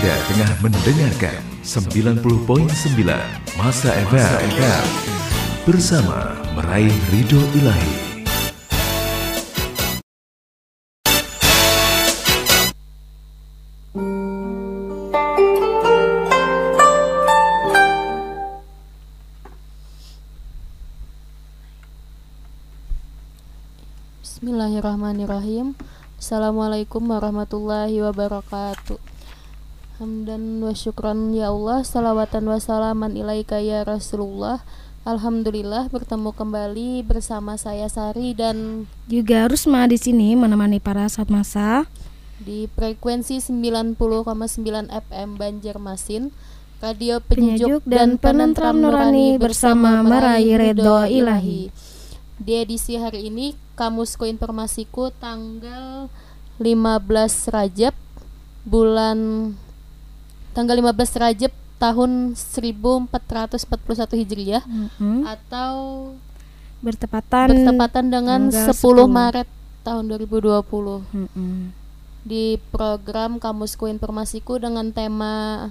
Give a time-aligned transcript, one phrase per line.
[0.00, 2.24] Anda tengah mendengarkan 90.9
[3.60, 4.48] Masa FM
[5.68, 7.92] bersama meraih ridho ilahi.
[24.24, 25.76] Bismillahirrahmanirrahim.
[26.16, 29.09] Assalamualaikum warahmatullahi wabarakatuh
[30.00, 31.84] Hamdan wa syukran ya Allah.
[31.84, 34.64] Salawatan wa salaman ilaika ya Rasulullah.
[35.04, 41.84] Alhamdulillah bertemu kembali bersama saya Sari dan juga Rusma di sini menemani para saat masa.
[42.40, 46.32] di frekuensi 90,9 FM Banjarmasin.
[46.80, 51.68] Radio penyejuk, dan penentram nurani bersama meraih redho ilahi.
[52.40, 56.08] Di edisi hari ini Kamusku Informasiku tanggal
[56.56, 57.92] 15 Rajab
[58.64, 59.52] bulan
[60.52, 65.18] tanggal 15 Rajab tahun 1441 Hijriah mm-hmm.
[65.24, 65.74] atau
[66.80, 69.48] bertepatan bertepatan dengan 10, 10 Maret
[69.80, 70.60] tahun 2020.
[70.60, 71.56] Mm-hmm.
[72.20, 75.68] Di program Kamusku Informasiku dengan tema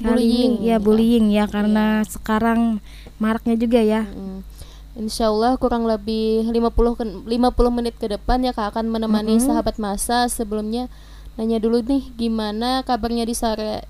[0.00, 0.64] bullying.
[0.64, 2.08] ya bullying ya karena ya.
[2.08, 2.80] sekarang
[3.20, 4.08] maraknya juga ya.
[4.08, 4.52] Mm-hmm
[4.92, 7.24] Insya Allah kurang lebih 50 50
[7.72, 9.48] menit ke depan ya Kak akan menemani mm -hmm.
[9.48, 10.92] sahabat masa sebelumnya
[11.40, 13.88] nanya dulu nih gimana kabarnya di sore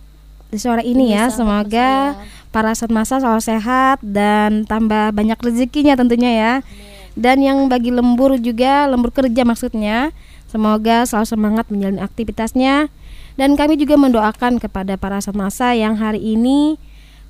[0.53, 1.33] di sore ini, ini ya.
[1.33, 2.13] semoga
[2.53, 6.53] para masa selalu sehat dan tambah banyak rezekinya tentunya ya.
[6.61, 7.01] Amin.
[7.17, 10.13] dan yang bagi lembur juga lembur kerja maksudnya.
[10.53, 12.93] Semoga selalu semangat menjalani aktivitasnya.
[13.41, 16.77] Dan kami juga mendoakan kepada para masa yang hari ini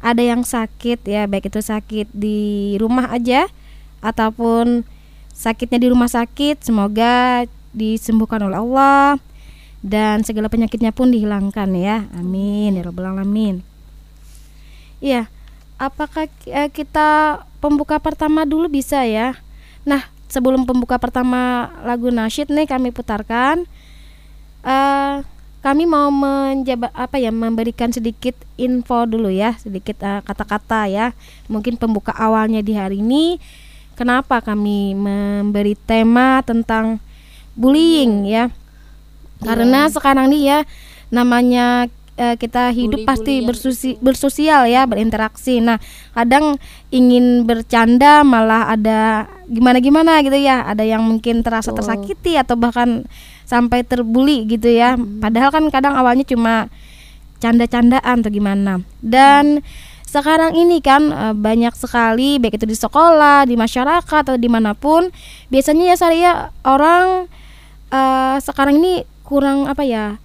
[0.03, 3.47] ada yang sakit ya baik itu sakit di rumah aja
[4.03, 4.83] ataupun
[5.31, 6.67] sakitnya di rumah sakit.
[6.67, 9.23] Semoga disembuhkan oleh Allah
[9.83, 12.07] dan segala penyakitnya pun dihilangkan ya.
[12.15, 12.79] Amin.
[12.79, 13.61] Ya robbal alamin.
[15.03, 15.27] Iya
[15.83, 19.35] apakah eh, kita pembuka pertama dulu bisa ya?
[19.83, 23.69] Nah sebelum pembuka pertama lagu nasyid nih kami putarkan
[24.65, 25.21] uh,
[25.61, 31.07] kami mau menjaba apa ya memberikan sedikit info dulu ya sedikit eh, kata-kata uh, ya.
[31.51, 33.43] Mungkin pembuka awalnya di hari ini
[33.99, 37.03] kenapa kami memberi tema tentang
[37.59, 38.55] bullying ya.
[39.43, 39.93] Karena yeah.
[39.93, 40.59] sekarang nih ya
[41.13, 45.61] namanya uh, kita hidup Bully pasti bersusi, bersosial ya, berinteraksi.
[45.61, 45.77] Nah,
[46.17, 46.57] kadang
[46.89, 50.65] ingin bercanda malah ada gimana-gimana gitu ya.
[50.65, 51.77] Ada yang mungkin terasa oh.
[51.77, 53.05] tersakiti atau bahkan
[53.45, 54.97] sampai terbuli gitu ya.
[54.97, 55.21] Hmm.
[55.21, 56.73] Padahal kan kadang awalnya cuma
[57.43, 58.81] canda-candaan atau gimana.
[59.03, 64.37] Dan hmm sekarang ini kan e, banyak sekali baik itu di sekolah, di masyarakat atau
[64.37, 65.09] di mana pun
[65.49, 66.31] biasanya ya saya
[66.69, 67.33] orang
[67.89, 68.01] e,
[68.45, 70.19] sekarang ini kurang apa ya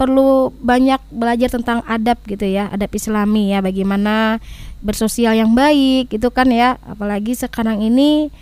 [0.00, 4.40] perlu banyak belajar tentang adab gitu ya adab Islami ya bagaimana
[4.80, 8.32] bersosial yang baik itu kan ya apalagi sekarang ini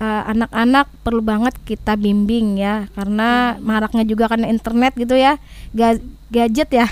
[0.00, 5.36] e, anak-anak uh, perlu banget kita bimbing ya karena maraknya juga kan internet gitu ya
[5.76, 6.00] Ga
[6.32, 6.86] gadget ya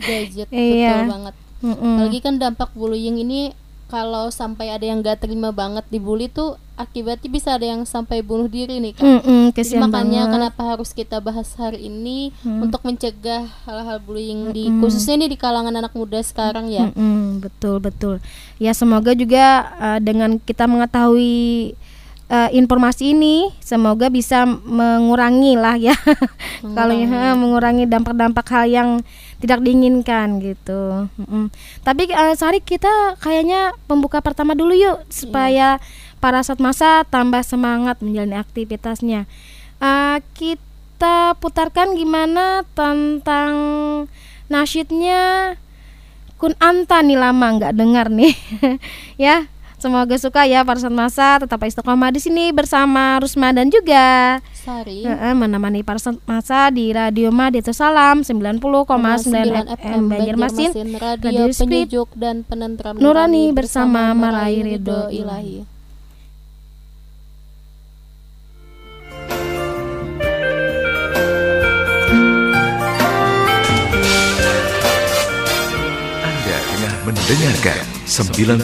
[0.00, 1.04] gadget iya.
[1.04, 1.96] betul banget Mm-mm.
[2.00, 3.52] Apalagi kan dampak bullying ini
[3.92, 8.48] kalau sampai ada yang gak terima banget dibully tuh akibatnya bisa ada yang sampai bunuh
[8.48, 9.20] diri nih kan.
[9.20, 10.32] Mm-mm, Jadi makanya banget.
[10.32, 12.64] kenapa harus kita bahas hari ini mm.
[12.64, 14.56] untuk mencegah hal-hal bullying Mm-mm.
[14.56, 16.88] di khususnya nih di kalangan anak muda sekarang ya.
[16.90, 18.18] Mm-mm, betul betul.
[18.56, 21.76] Ya semoga juga uh, dengan kita mengetahui
[22.30, 25.96] uh, informasi ini semoga bisa mengurangi lah ya
[26.76, 28.90] kalau ya mengurangi dampak-dampak hal yang
[29.40, 31.10] tidak diinginkan gitu.
[31.16, 31.48] Mm-mm.
[31.82, 36.09] Tapi uh, Sari kita kayaknya pembuka pertama dulu yuk supaya yeah.
[36.20, 39.24] Para saat masa tambah semangat menjalani aktivitasnya.
[39.80, 43.52] Uh, kita putarkan gimana tentang
[44.52, 45.56] nasyidnya
[46.36, 48.36] Kun Anta nih lama nggak dengar nih
[49.20, 49.48] ya
[49.80, 55.08] Semoga suka ya para saat masa tetap istiqomah di sini bersama Rusma dan juga Sari.
[55.08, 58.60] Uh, menemani para saat masa di Radio Madito Salam 90,9
[59.80, 65.64] FM Banjarmasin, Radio, Radio penyejuk dan penentram Nurani bersama meraih ridho ilahi.
[77.05, 78.63] mendengarkan 90.9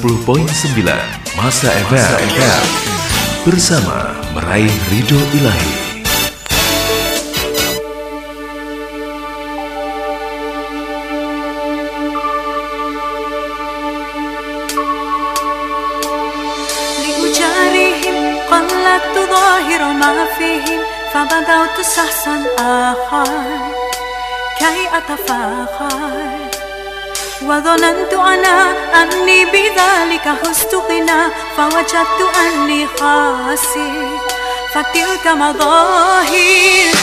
[1.37, 2.65] Masa FM
[3.47, 5.91] bersama meraih ridho ilahi.
[19.01, 20.79] قلت ظاهر ما فيهم
[21.13, 23.29] فبدأت سحسا آخر
[24.59, 26.44] كي أتفاخر
[27.42, 28.72] وظننت أنا
[29.02, 31.22] أني بذلك حزت غنى
[31.56, 34.08] فوجدت أني خاسر
[34.74, 36.94] فتلك مظاهر.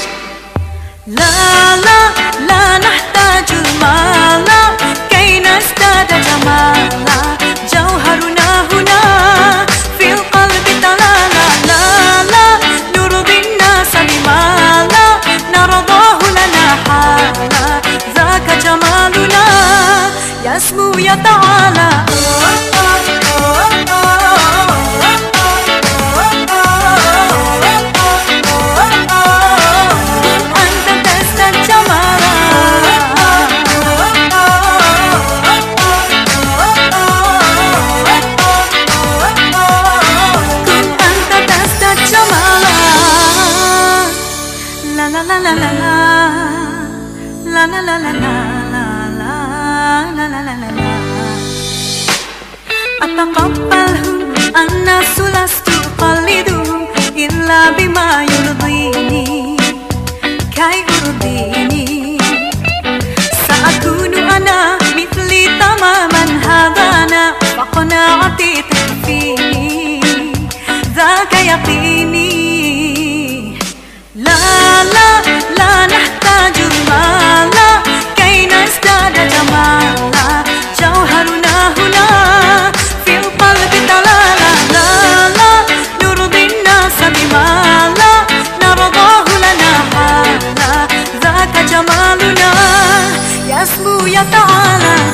[1.07, 2.01] لا لا
[2.47, 4.45] لا نحتاج المال
[5.09, 7.21] كي نزداد جمالا.
[7.73, 9.01] جوهرنا هنا
[9.97, 12.47] في القلب تلالا لا لا
[12.97, 15.07] نرضي الناس بما لا
[15.53, 17.81] نرضاه لنا حالا.
[18.15, 19.52] ذاك جمالنا
[20.45, 21.89] يسمو يتعالى.
[53.23, 54.02] 怎么办？
[94.13, 95.12] 要到了。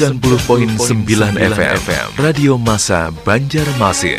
[0.00, 0.80] 90.9
[1.36, 4.16] FM Radio Masa Banjarmasin.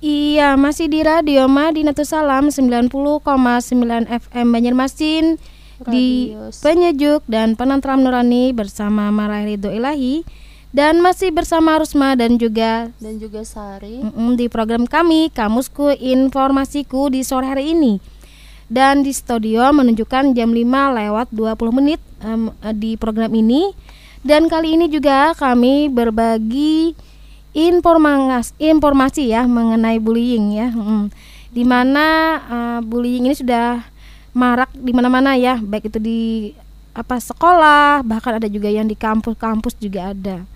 [0.00, 3.20] Iya, masih di Radio Madinatus Salam 90,9
[4.08, 5.36] FM Banjarmasin.
[5.92, 10.24] Di Radio penyejuk dan penentram nurani bersama Marai Ridho Ilahi
[10.74, 17.08] dan masih bersama Rusma dan juga dan juga Sari mm, di program kami Kamusku Informasiku
[17.08, 18.02] di sore hari ini.
[18.66, 20.58] Dan di studio menunjukkan jam 5
[20.98, 23.70] lewat 20 menit eh, di program ini.
[24.26, 26.98] Dan kali ini juga kami berbagi
[27.54, 30.68] informasi informasi ya mengenai bullying ya.
[30.74, 31.14] Mm.
[31.54, 32.06] Di mana
[32.42, 33.86] eh, bullying ini sudah
[34.34, 36.20] marak di mana-mana ya, baik itu di
[36.92, 40.55] apa sekolah, bahkan ada juga yang di kampus-kampus juga ada.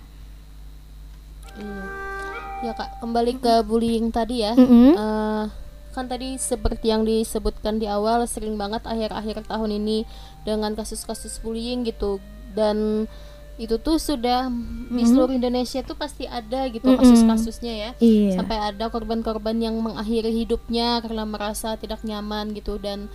[1.61, 1.83] Iya.
[2.61, 4.53] Ya kak, kembali ke bullying tadi ya.
[4.53, 4.93] Mm-mm.
[4.93, 5.43] Eh,
[5.91, 10.07] kan tadi seperti yang disebutkan di awal sering banget akhir-akhir tahun ini
[10.41, 12.21] dengan kasus-kasus bullying gitu
[12.53, 13.05] dan
[13.59, 14.47] itu tuh sudah
[14.87, 16.97] di seluruh Indonesia tuh pasti ada gitu Mm-mm.
[16.97, 18.39] kasus-kasusnya ya Iya.
[18.39, 23.11] sampai ada korban-korban yang mengakhiri hidupnya karena merasa tidak nyaman gitu dan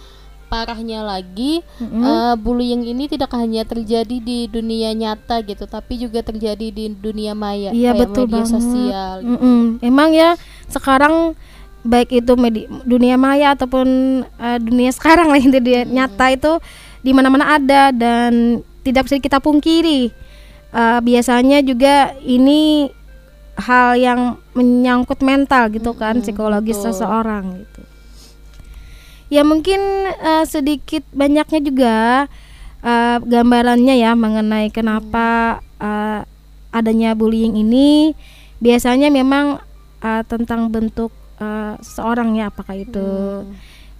[0.46, 2.00] parahnya lagi Mm-mm.
[2.00, 7.34] eh, bullying ini tidak hanya terjadi di dunia nyata gitu tapi juga terjadi di dunia
[7.34, 8.52] maya Iya, kayak betul media banget.
[8.54, 9.30] sosial gitu.
[9.34, 9.60] Mm-mm.
[9.80, 11.34] Emang ya sekarang
[11.82, 13.86] baik itu medi- dunia maya ataupun
[14.24, 16.52] eh, dunia sekarang lah itu dia nyata itu
[17.00, 20.10] di mana-mana ada dan tidak bisa kita pungkiri.
[20.70, 22.90] Eh, biasanya juga ini
[23.56, 24.20] hal yang
[24.52, 26.92] menyangkut mental gitu kan, psikologis betul.
[26.92, 27.80] seseorang gitu.
[29.26, 31.96] Ya mungkin eh, sedikit banyaknya juga
[32.80, 36.22] eh, gambarannya ya mengenai kenapa eh,
[36.70, 38.14] adanya bullying ini
[38.62, 39.58] biasanya memang
[40.00, 41.10] eh, tentang bentuk
[41.42, 43.08] eh, seseorang ya apakah itu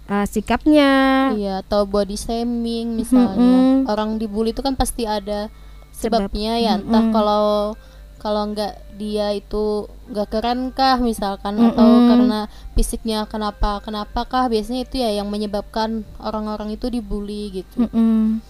[0.07, 0.91] eh, sikapnya
[1.35, 3.35] Iya, atau body shaming misalnya.
[3.35, 3.91] Mm-mm.
[3.91, 5.51] Orang dibully itu kan pasti ada
[5.91, 6.29] Sebab.
[6.29, 7.11] sebabnya ya, entah Mm-mm.
[7.11, 7.73] kalau
[8.17, 12.07] kalau nggak dia itu nggak keren kah misalkan atau Mm-mm.
[12.07, 12.39] karena
[12.73, 17.85] fisiknya kenapa kenapa kah biasanya itu ya yang menyebabkan orang-orang itu dibully gitu.
[17.85, 18.41] Mm-mm.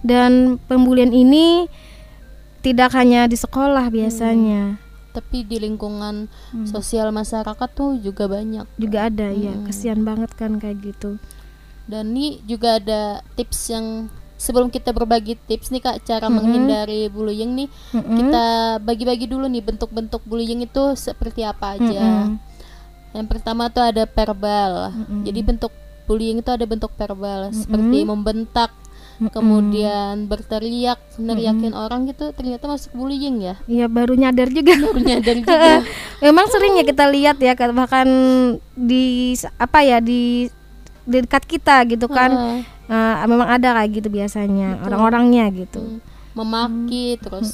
[0.00, 1.66] dan pembulian ini
[2.60, 4.78] tidak hanya di sekolah biasanya
[5.10, 6.68] Tapi di lingkungan Hmm.
[6.68, 8.68] sosial masyarakat tuh juga banyak.
[8.76, 9.64] juga ada ya Mm-mm.
[9.64, 11.16] kesian banget kan kayak gitu
[11.86, 13.02] Dan ini juga ada
[13.32, 16.36] tips yang sebelum kita berbagi tips nih Kak cara Mm-mm.
[16.36, 18.16] menghindari bullying nih Mm-mm.
[18.20, 18.46] kita
[18.84, 22.28] bagi-bagi dulu nih bentuk-bentuk bullying itu seperti apa aja.
[22.28, 22.36] Mm-mm.
[23.16, 24.92] Yang pertama tuh ada verbal.
[24.92, 25.24] Mm-mm.
[25.24, 25.72] Jadi bentuk
[26.04, 28.70] bullying itu ada bentuk verbal seperti membentak,
[29.18, 29.32] Mm-mm.
[29.32, 33.56] kemudian berteriak, neriakin orang gitu ternyata masuk bullying ya.
[33.66, 35.80] Iya baru nyadar juga Baru nyadar juga.
[36.20, 38.06] Memang sering ya kita lihat ya kan, bahkan
[38.76, 40.52] di apa ya di
[41.06, 42.75] di dekat kita gitu kan Heeh.
[42.86, 45.82] Eh, memang ada kayak gitu biasanya orang-orangnya gitu.
[45.82, 45.98] Hmm,
[46.38, 47.50] memaki terus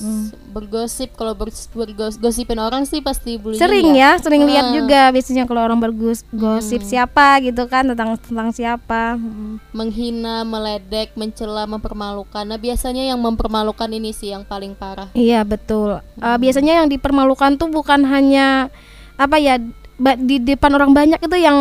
[0.53, 1.17] bergosip.
[1.17, 4.21] Kalau bergosipin orang sih pasti bullying sering ya.
[4.21, 4.77] sering lihat Heeh.
[4.85, 9.17] juga biasanya kalau orang bergosip siapa gitu kan tentang tentang siapa.
[9.17, 9.57] Mm.
[9.73, 12.45] menghina, meledek, mencela, mempermalukan.
[12.45, 15.09] Nah, biasanya yang mempermalukan ini sih yang paling parah.
[15.17, 16.05] iya betul.
[16.21, 18.69] Eh, biasanya yang dipermalukan tuh bukan hanya
[19.17, 19.57] apa ya
[20.03, 21.59] di depan orang banyak itu yang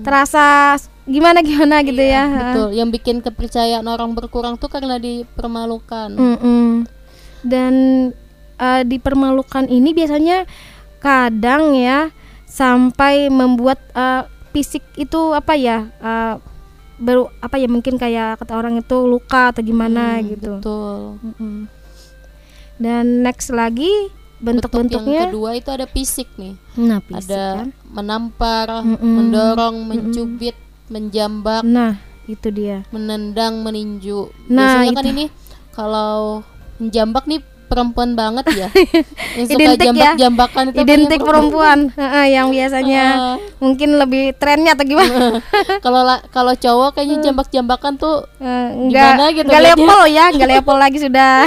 [0.00, 2.22] terasa gimana gimana gitu ya.
[2.22, 6.12] Iya, Betul, yang bikin kepercayaan orang berkurang tuh karena dipermalukan.
[6.12, 6.84] Mm-mm.
[7.42, 7.74] Dan
[8.56, 10.44] eh, dipermalukan ini biasanya
[10.98, 12.12] kadang ya
[12.44, 16.34] sampai membuat eh, fisik itu apa ya eh,
[16.98, 20.52] baru apa ya mungkin kayak kata orang itu luka atau gimana Hmm, gitu.
[20.58, 21.00] Betul.
[21.24, 21.56] Mm-mm.
[22.78, 23.90] Dan next lagi
[24.38, 26.54] Bentuk yang bentuk-bentuknya kedua itu ada fisik nih.
[26.78, 27.68] nah fisik ada kan.
[27.90, 29.14] menampar, Mm-mm.
[29.18, 30.54] mendorong, mencubit,
[30.88, 32.84] menjambak, Nah, itu dia.
[32.88, 34.28] menendang, meninju.
[34.46, 35.12] Nah, Biasanya kan itu.
[35.12, 35.24] ini
[35.70, 36.42] kalau
[36.76, 38.68] menjambak nih perempuan banget ya.
[39.36, 39.84] yang suka Identik ya.
[40.16, 43.04] jambak-jambakan itu Identik perempuan, Heeh, yang biasanya
[43.58, 45.44] mungkin lebih trennya atau gimana?
[45.84, 50.50] kalau la- kalau cowok kayaknya jambak-jambakan tuh Eh, Gimana enggak gitu enggak level ya enggak
[50.50, 51.44] level lagi sudah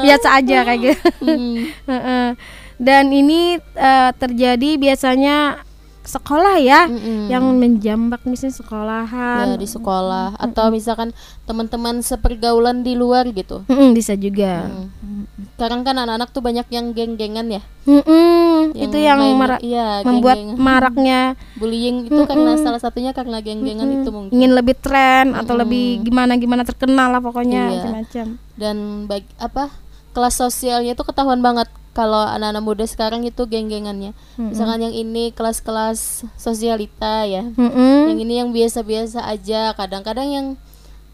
[0.00, 2.26] biasa aja kayak gitu hmm, Heeh.
[2.80, 5.60] dan ini eh, terjadi biasanya
[6.10, 7.26] sekolah ya mm-mm.
[7.26, 13.62] yang menjambak misalnya sekolahan ya di sekolah atau misalkan teman-teman sepergaulan di luar gitu.
[13.64, 15.24] Mm-mm, bisa juga Hmm.
[15.52, 17.62] Sekarang kan anak-anak tuh banyak yang geng-gengan ya.
[17.84, 20.56] Mm-mm, itu yang main- mara- iya, membuat geng-gengan.
[20.58, 21.20] maraknya
[21.54, 24.32] bullying itu karena salah satunya karena geng-gengan itu mungkin.
[24.32, 27.76] ingin lebih tren atau lebih gimana gimana terkenal lah pokoknya Iya.
[27.78, 28.76] macam-macam Dan
[29.06, 29.68] bagi apa?
[30.10, 34.14] kelas sosialnya itu ketahuan banget kalau anak-anak muda sekarang itu geng-gengannya.
[34.38, 37.50] Misalkan yang ini kelas-kelas sosialita ya.
[37.50, 38.14] Mm-mm.
[38.14, 39.74] Yang ini yang biasa-biasa aja.
[39.74, 40.46] Kadang-kadang yang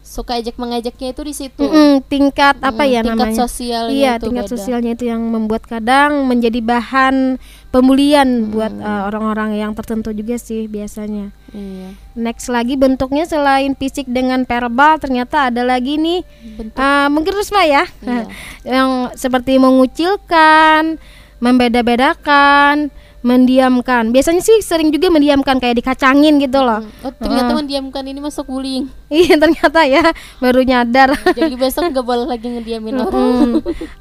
[0.07, 1.59] suka ejek mengejaknya itu di situ.
[1.59, 4.53] Mm-mm, tingkat apa Mm, ya tingkat namanya sosialnya iya itu tingkat beda.
[4.55, 7.35] sosialnya itu yang membuat kadang menjadi bahan
[7.67, 8.81] pembulian buat Hmm.
[8.81, 11.91] uh, orang-orang yang tertentu juga sih biasanya Iya.
[12.15, 16.23] next lagi bentuknya selain fisik dengan verbal ternyata ada lagi nih
[16.55, 18.23] Bentuk uh, mungkin Rusma ya Iya.
[18.73, 20.95] yang seperti mengucilkan
[21.37, 22.89] membeda-bedakan
[23.27, 28.47] mendiamkan biasanya sih sering juga mendiamkan kayak dikacangin gitu loh Oh, ternyata mendiamkan ini masuk
[28.47, 28.87] bullying.
[29.09, 30.03] iya ternyata ya
[30.37, 33.11] baru nyadar Jadi besok nggak boleh lagi ngediamin orang.
[33.13, 33.51] Mm.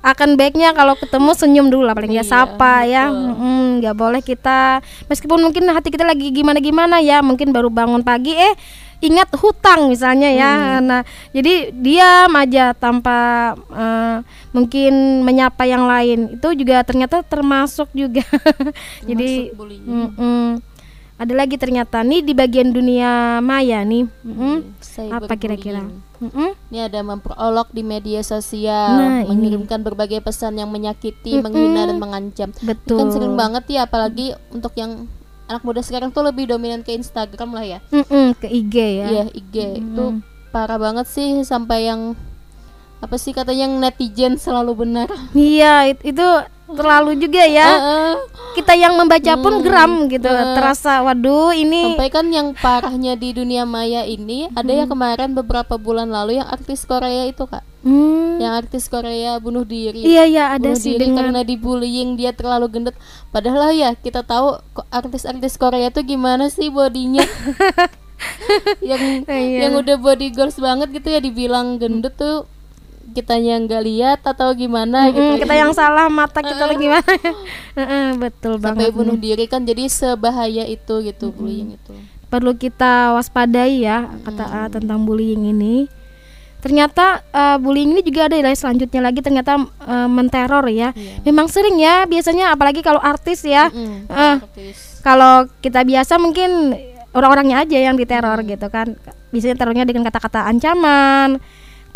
[0.03, 3.11] akan baiknya kalau ketemu senyum dulu lah paling ya Iya, sapa ya
[3.77, 8.33] nggak boleh kita meskipun mungkin hati kita lagi gimana gimana ya mungkin baru bangun pagi
[8.33, 8.55] eh
[8.99, 10.83] ingat hutang misalnya ya Hmm.
[10.83, 13.19] nah jadi diam aja tanpa
[13.69, 14.17] eh,
[14.57, 18.25] mungkin menyapa yang lain itu juga ternyata termasuk juga
[19.09, 19.85] jadi Masuk bullying.
[19.85, 20.47] mm-mm.
[21.15, 24.57] ada lagi ternyata nih di bagian dunia maya nih mm-mm.
[24.57, 25.37] apa Cyberbullying.
[25.37, 25.81] kira-kira
[26.17, 26.57] Mm-mm.
[26.67, 29.29] Ini ada memperolok di media sosial, Nah, ini.
[29.29, 32.49] mengirimkan berbagai pesan yang menyakiti, menghina dan mengancam.
[32.51, 35.05] Ini betul kan sering banget ya, apalagi untuk yang
[35.45, 37.79] anak muda sekarang tuh lebih dominan ke Instagram lah ya.
[37.93, 40.05] Mm-mm, ke IG ya Iya, IG itu
[40.49, 42.17] parah banget sih sampai yang
[42.99, 45.09] apa sih katanya yang netizen selalu benar.
[45.31, 46.25] Iya, it- itu
[46.67, 47.69] terlalu juga ya.
[47.69, 48.13] Heeh.
[48.53, 50.27] Kita yang membaca pun Hmm, geram gitu.
[50.27, 50.55] eh.
[50.55, 55.77] Terasa waduh ini Sampai kan yang parahnya di dunia maya ini ada yang kemarin beberapa
[55.77, 60.01] bulan lalu yang artis Korea itu kak, Hmm, yang artis Korea bunuh diri.
[60.01, 61.29] Iya iya ada bunuh sih diri dengar.
[61.29, 62.97] karena dibullying dia terlalu gendut.
[63.29, 64.57] Padahal ya kita tahu
[64.89, 67.23] artis-artis Korea tuh gimana sih bodinya.
[68.81, 69.69] yang Iya.
[69.69, 72.49] yang udah body girls banget gitu ya dibilang gendut tuh
[73.09, 75.21] kitanya nggak lihat atau gimana gitu.
[75.21, 77.07] Mm, kita yang salah mata kita lagi gimana?
[78.23, 78.95] Betul sampai banget.
[78.95, 81.95] bunuh diri kan jadi sebahaya itu gitu bullying itu.
[82.27, 85.87] Perlu kita waspadai ya kata A tentang bullying ini.
[86.59, 90.91] Ternyata eh, bullying ini juga ada ya selanjutnya lagi ternyata eh, menteror ya.
[90.91, 91.23] Iya.
[91.23, 93.71] Memang sering ya biasanya apalagi kalau artis ya.
[93.71, 94.99] Mm, Eh, artis.
[95.01, 96.75] kalau kita biasa mungkin
[97.13, 98.93] orang-orangnya aja yang diteror gitu kan
[99.27, 101.39] biasanya terornya dengan kata-kata ancaman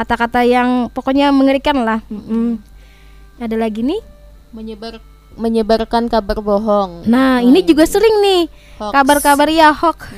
[0.01, 2.57] kata-kata yang pokoknya mengerikan lah Mm-mm.
[3.37, 4.01] ada lagi nih
[4.51, 4.97] menyebar
[5.31, 7.05] menyebarkan kabar bohong.
[7.05, 8.43] nah ini juga sering nih
[8.81, 10.09] kabar-kabar ya hoax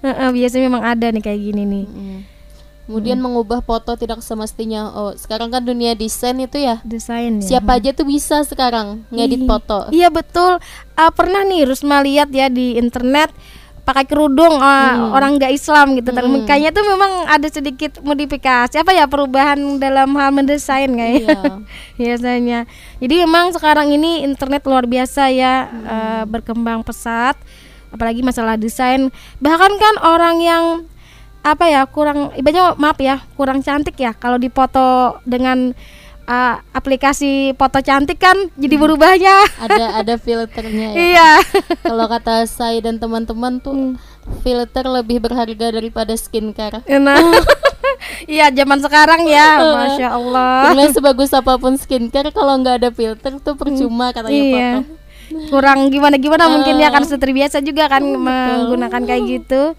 [0.00, 2.20] Heeh, biasanya memang ada nih kayak gini nih Mm.
[2.90, 4.90] Kemudian mengubah foto tidak semestinya.
[4.90, 6.82] Oh, sekarang kan dunia desain itu ya.
[6.82, 9.78] desain ya Siapa aja tuh bisa sekarang ngedit Ih, foto.
[9.94, 10.58] Iya betul.
[10.98, 13.30] Ah, pernah nih Rusma lihat ya di internet
[13.82, 15.16] pakai kerudung ah, Hmm.
[15.16, 16.10] orang nggak Islam gitu.
[16.10, 21.34] Dan Kayaknya tuh memang ada sedikit modifikasi apa ya perubahan dalam hal mendesain kayaknya.
[21.34, 21.42] Iya.
[22.00, 22.60] Biasanya.
[22.98, 25.84] Jadi memang sekarang ini internet luar biasa ya Hmm.
[25.86, 27.34] eh, berkembang pesat.
[27.90, 29.10] Apalagi masalah desain.
[29.42, 30.64] Bahkan kan orang yang
[31.40, 35.72] apa ya kurang ibaratnya maaf ya kurang cantik ya kalau dipoto dengan
[36.26, 39.36] ah, aplikasi foto cantik kan jadi berubahnya.
[39.60, 40.98] Ada ada filternya ya.
[40.98, 41.30] iya.
[41.86, 43.96] Kalau kata saya dan teman-teman tuh
[44.44, 46.84] filter lebih berharga daripada skincare.
[47.00, 47.18] nah
[48.30, 50.72] iya zaman sekarang ya masya Allah.
[50.72, 54.70] Karena sebagus apa pun skincare kalau nggak ada filter tuh percuma katanya iya.
[54.80, 54.98] foto.
[55.46, 59.78] kurang gimana gimana mungkin ya kan sudah terbiasa juga kan menggunakan kayak gitu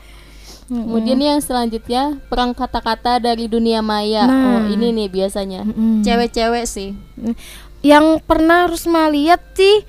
[0.72, 4.24] Kemudian yang selanjutnya perang kata-kata dari dunia maya.
[4.24, 4.64] Nah.
[4.64, 5.68] Oh, ini nih biasanya.
[5.68, 6.00] Mm-mm.
[6.00, 6.96] Cewek-cewek sih.
[7.82, 9.82] yang pernah Rusma lihat sih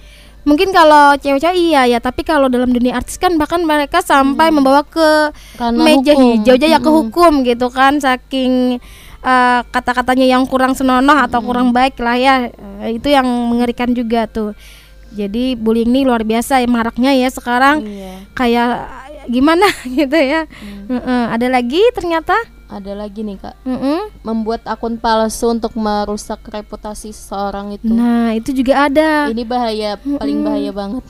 [0.49, 4.81] mungkin kalau cewek-cewek iya ya tapi kalau dalam dunia artis kan bahkan mereka sampai membawa
[4.81, 5.29] ke
[5.61, 6.41] Karena meja hukum.
[6.41, 8.81] hijau aja ya ke hukum gitu kan saking
[9.21, 12.49] eh, kata-katanya yang kurang senonoh atau kurang baik lah ya
[12.83, 14.59] Eh, itu yang mengerikan juga tuh
[15.15, 18.15] jadi bullying ini luar biasa ya maraknya ya sekarang Iya.
[18.33, 18.71] kayak
[19.27, 19.67] gimana
[19.99, 20.49] gitu ya
[20.85, 22.35] Heeh, ada lagi ternyata
[22.67, 24.25] Ada lagi nih kak, Mm-mm.
[24.25, 27.85] membuat akun palsu untuk merusak reputasi seseorang itu.
[27.85, 31.05] nah itu juga ada Ini bahaya, paling bahaya banget.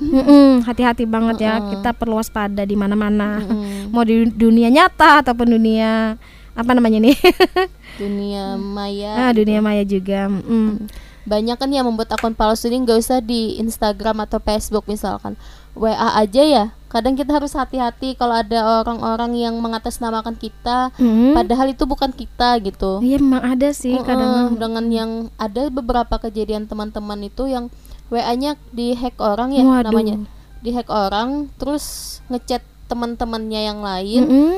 [0.60, 3.88] Hati-hati banget ya kita perlu waspada di mana-mana Mm.
[3.88, 6.18] mau di dunia nyata ataupun dunia
[6.52, 7.14] apa namanya nih
[8.02, 9.12] Dunia maya.
[9.20, 10.90] ah dunia maya juga Mm-mm.
[11.22, 15.38] Banyak kan yang membuat akun palsu ini nggak usah di Instagram atau Facebook misalkan.
[15.72, 16.64] WA aja ya.
[16.86, 21.32] Kadang kita harus hati-hati kalau ada orang-orang yang mengatasnamakan kita, Mm.
[21.32, 23.00] padahal itu bukan kita gitu.
[23.00, 27.72] iya memang ada sih Mm-mm, kadang dengan yang ada beberapa kejadian teman-teman itu yang
[28.08, 29.88] WA-nya dihack orang ya Waduh.
[29.88, 30.28] namanya.
[30.60, 31.84] Dihack orang terus
[32.28, 34.52] ngechat teman-temannya yang lain Mm-mm.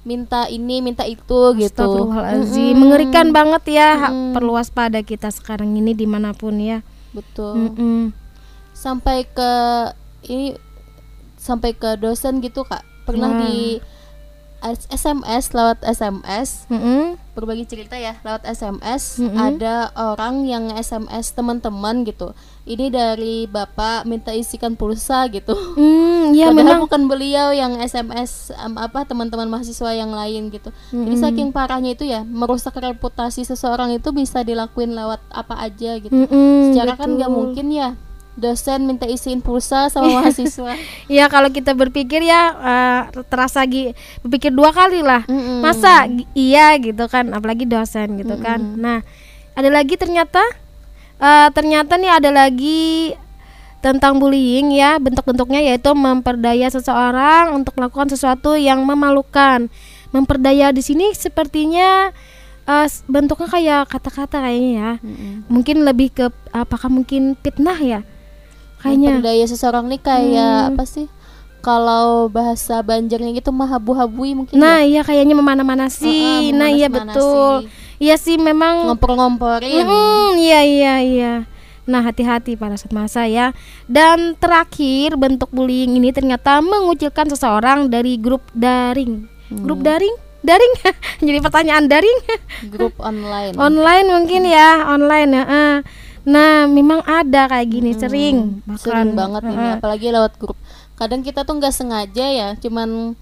[0.00, 1.76] Minta ini minta itu gitu.
[1.76, 2.72] Astagfirullahaladzim.
[2.72, 2.78] Mm-mm.
[2.80, 4.32] mengerikan banget ya Ha- Mm-mm.
[4.32, 6.80] perlu waspada kita sekarang ini di mana pun ya
[7.12, 7.68] Betul.
[7.68, 7.98] Mm-mm.
[8.72, 9.52] Sampai ke
[10.24, 10.56] ini
[11.36, 12.80] sampai ke dosen gitu Kak.
[13.04, 13.40] Pernah Wah.
[13.44, 13.80] di
[14.62, 17.16] SMS lewat SMS Mm-mm.
[17.32, 19.36] berbagi cerita ya lewat SMS Mm-mm.
[19.36, 22.36] ada orang yang SMS teman-teman gitu.
[22.68, 25.56] Ini dari bapak minta isikan pulsa gitu.
[25.74, 26.84] Mm, ya padahal memang.
[26.84, 30.68] bukan beliau yang SMS em, apa teman-teman mahasiswa yang lain gitu.
[30.92, 36.12] Jadi saking parahnya itu ya merusak reputasi seseorang itu bisa dilakuin lewat apa aja gitu.
[36.12, 37.38] Mm-mm, secara kan nggak betul.
[37.40, 37.90] mungkin ya
[38.40, 40.72] dosen minta isiin pulsa sama mahasiswa
[41.06, 45.22] Ya kalau kita berpikir ya eh, terasa gi- berpikir dua kali lah.
[45.24, 45.60] Mm-mm.
[45.60, 48.58] Masa gi- iya gitu kan, apalagi dosen gitu kan.
[48.74, 49.04] Nah,
[49.52, 50.40] ada lagi ternyata
[51.16, 53.12] eh, ternyata nih ada lagi
[53.78, 59.72] tentang bullying ya, bentuk-bentuknya yaitu memperdaya seseorang untuk melakukan sesuatu yang memalukan.
[60.10, 62.12] Memperdaya di sini sepertinya
[62.62, 64.92] eh, s- bentuknya kayak kata-kata kayaknya ya.
[65.00, 65.48] Mm-mm.
[65.48, 68.00] Mungkin lebih ke apakah mungkin fitnah ya?
[68.80, 69.20] Kayaknya.
[69.20, 70.70] Memperdaya seseorang nih kayak Hmm.
[70.74, 71.06] apa sih?
[71.60, 74.88] Kalau bahasa Banjarnya gitu mahabu-habui mungkin Nah, ya.
[74.88, 76.08] iya kayaknya memana-manasi.
[76.48, 77.68] Heeh, nah, iya betul.
[78.00, 79.84] Iya sih memang Ngompor-ngomporin.
[79.84, 81.32] Hmm, iya iya iya.
[81.84, 83.52] Nah, hati-hati para saat masa ya.
[83.84, 89.28] Dan terakhir, bentuk bullying ini ternyata mengucilkan seseorang dari grup daring.
[89.52, 90.72] Grup daring daring
[91.26, 92.16] jadi pertanyaan daring
[92.72, 95.74] grup online online mungkin ya online ya eh.
[96.22, 98.62] Nah memang ada kayak gini sering.
[98.64, 99.14] Hmm, sering.
[99.14, 100.58] bahkan, banget ini apalagi lewat grup.
[100.96, 103.16] Kadang kita tuh nggak sengaja ya cuman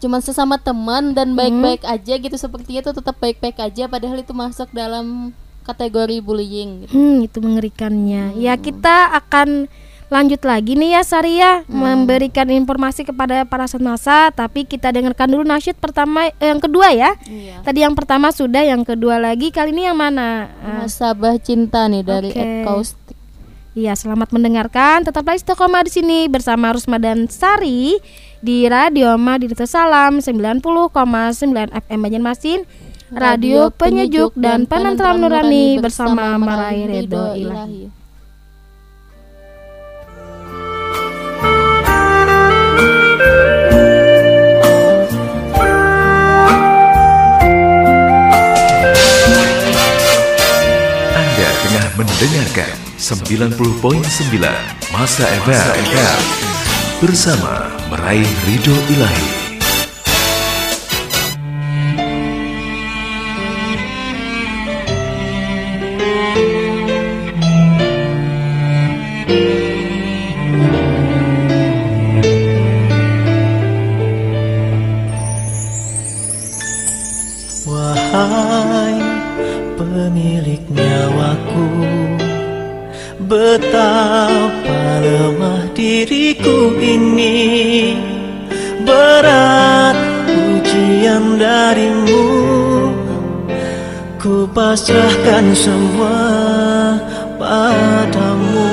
[0.00, 2.36] cuman sesama teman dan baik-baik aja gitu.
[2.36, 6.92] Sepertinya tuh tetap baik-baik aja padahal itu masuk dalam kategori bullying gitu.
[6.96, 8.34] Hmm, itu mengerikannya.
[8.40, 9.68] Ya kita akan
[10.10, 15.78] lanjut lagi nih ya Saria memberikan informasi kepada para senasa, tapi kita dengarkan dulu nasyid
[15.78, 17.14] pertama eh, yang kedua ya.
[17.30, 17.62] Iya.
[17.62, 20.50] Tadi yang pertama sudah, yang kedua lagi kali ini yang mana?
[20.60, 22.34] Ah, Nasabah cinta nih dari
[22.66, 23.14] Kaustik.
[23.70, 25.06] Iya, selamat mendengarkan.
[25.06, 28.02] Tetaplah istiqomah di sini bersama Rusma dan Sari
[28.42, 30.58] di Radio Madinah Salam 90,9
[31.70, 32.60] FM Banjarmasin.
[33.10, 37.90] Radio penyejuk dan penentram nurani bersama Marai Redo Ilahi.
[37.90, 37.99] Anda
[52.00, 53.60] mendengarkan 90.9
[54.88, 55.76] Masa FM
[57.04, 59.39] bersama meraih ridho ilahi.
[83.60, 87.92] Betapa lemah diriku ini.
[88.88, 92.24] Berat ujian darimu.
[94.16, 96.24] Ku pasrahkan semua
[97.36, 98.72] padamu.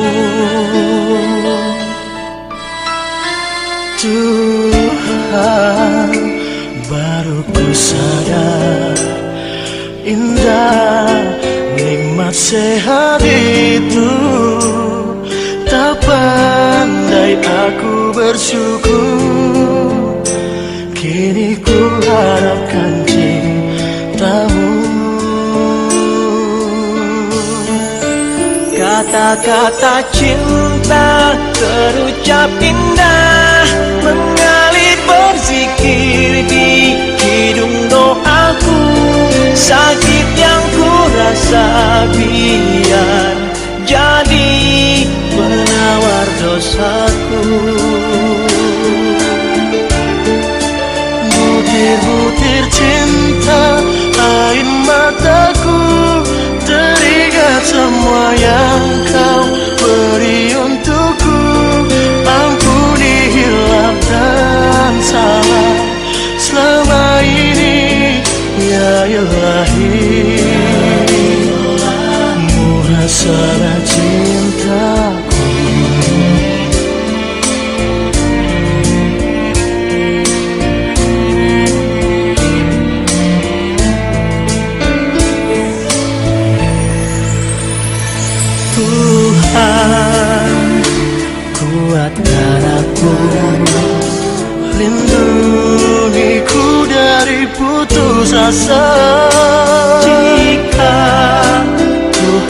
[4.00, 5.20] Tuhan
[6.88, 8.96] baru ku sadar
[10.08, 11.17] Indah
[12.34, 14.12] sehat itu
[15.68, 19.20] Tak pandai aku bersyukur.
[20.96, 24.72] Kini ku harapkan cintamu.
[28.72, 33.68] Kata-kata cinta terucap indah
[34.08, 38.80] Mengalir berzikir di hidung doaku.
[39.52, 40.17] Sakit
[42.14, 43.38] biar
[43.86, 44.52] jadi
[45.32, 47.44] penawar dosaku.
[51.32, 53.64] Butir-butir cinta
[54.18, 55.82] air mataku
[56.68, 59.07] Teringat semua yang
[73.18, 75.42] Muhasabah cintaku
[88.78, 90.54] Tuhan
[91.58, 93.18] kuatkan aku.
[94.78, 98.86] Lindungiku dari putus asa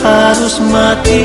[0.08, 1.24] harus mati.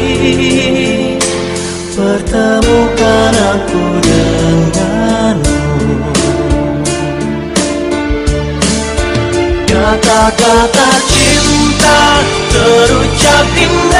[1.92, 5.60] Pertemukan aku denganmu.
[9.68, 12.00] Kata-kata cinta
[12.48, 13.91] terucap indah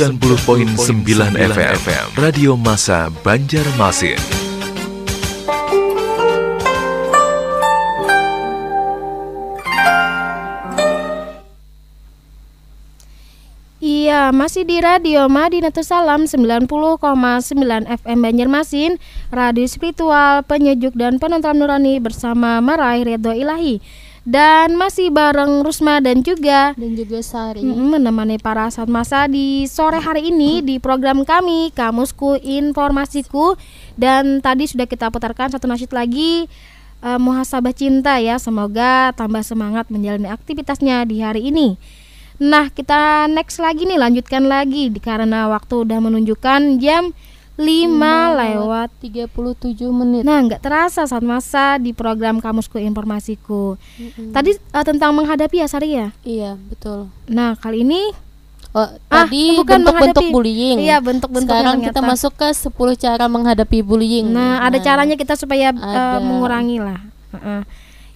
[0.00, 0.80] 90.9
[1.36, 4.16] FM Radio Masa Banjarmasin.
[13.84, 16.64] Iya, masih di Radio Madinatus Salam 90,9
[17.84, 18.96] FM Banjarmasin,
[19.28, 23.84] radio spiritual, penyejuk dan penonton nurani bersama meraih Ridho Ilahi.
[24.30, 27.66] Dan masih bareng Rusma dan juga dan juga Sari.
[27.66, 33.58] Menemani para saat masa di sore hari ini di program kami Kamusku Informasiku.
[33.98, 36.46] Dan tadi sudah kita putarkan satu nasyid lagi
[37.02, 38.38] uh, muhasabah cinta ya.
[38.38, 41.74] Semoga tambah semangat menjalani aktivitasnya di hari ini.
[42.38, 44.94] Nah kita next lagi nih lanjutkan lagi.
[45.02, 47.10] Karena waktu udah menunjukkan jam
[47.60, 49.28] 5 lewat 37
[49.92, 53.76] menit Nah, nggak terasa saat masa di program Kamusku Informasiku.
[54.00, 54.32] Mm-mm.
[54.32, 56.08] Tadi uh, tentang menghadapi ya, Sari ya.
[56.24, 58.10] iya betul Nah, kali ini
[58.72, 63.84] oh, Ah, tadi bukan bentuk-bentuk bullying Iya, bentuk-bentuk sekarang kita masuk ke 10 cara menghadapi
[63.84, 66.98] bullying Nah, ada caranya kita supaya uh, mengurangi lah.
[67.30, 67.62] Heeh.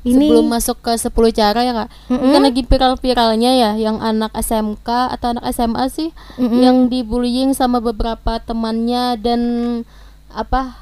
[0.04, 2.30] Ini sebelum masuk ke 10 cara ya kak Mm-mm.
[2.30, 6.60] kan lagi viral-viralnya ya yang anak SMK atau anak SMA sih Mm-mm.
[6.60, 9.40] yang dibullying sama beberapa temannya dan
[10.28, 10.76] apa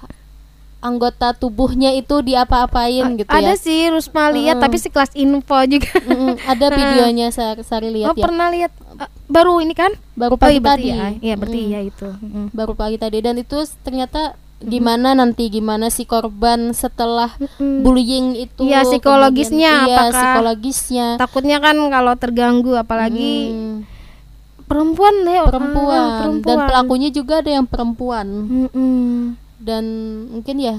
[0.82, 4.62] anggota tubuhnya itu diapa-apain gitu ada ya sih Rusma lihat Mm.
[4.66, 5.94] tapi sekelas info juga.
[6.02, 9.94] Mm-mm, ada videonya Sari, Sari oh, lihat ya pernah lihat uh, baru ini kan?
[10.12, 11.06] baru Oh, pagi iya berarti tadi ya.
[11.22, 11.70] Iya, berarti Mm-mm.
[11.70, 12.08] iya itu.
[12.10, 12.46] Mm-mm.
[12.50, 17.80] baru pagi tadi dan itu ternyata gimana nanti gimana si korban setelah Mm-mm.
[17.80, 23.74] bullying itu Iya, psikologisnya kemudian- iya apakah- psikologisnya Takutnya kan kalau terganggu apalagi Mm,
[24.64, 25.40] perempuan deh.
[25.44, 26.00] perempuan.
[26.00, 26.42] ah, perempuan.
[26.42, 29.36] dan pelakunya juga ada yang perempuan Mm-mm.
[29.58, 29.84] dan
[30.28, 30.76] mungkin ya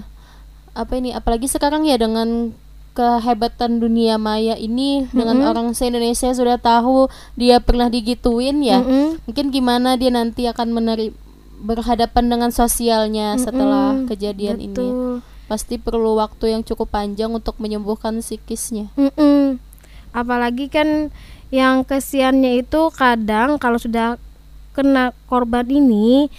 [0.74, 2.52] apa ini apalagi sekarang ya dengan
[2.92, 9.18] kehebatan dunia maya ini dengan orang se Indonesia sudah tahu dia pernah digituin ya Mm-mm.
[9.24, 11.10] mungkin gimana dia nanti akan meneri
[11.64, 15.24] berhadapan dengan sosialnya setelah Mm-mm, kejadian ini betul.
[15.48, 19.58] pasti perlu waktu yang cukup panjang untuk menyembuhkan psikisnya Mm-mm.
[20.14, 21.10] Apalagi kan
[21.50, 24.22] yang kesiannya itu kadang kalau sudah
[24.74, 26.30] kena korban ini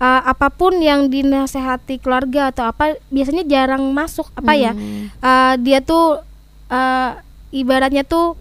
[0.00, 5.12] uh, apa pun yang dinasehati keluarga atau apa biasanya jarang masuk apa ya Hmm.
[5.20, 6.20] uh, dia tuh
[6.68, 7.10] uh,
[7.52, 8.34] ibaratnya tuh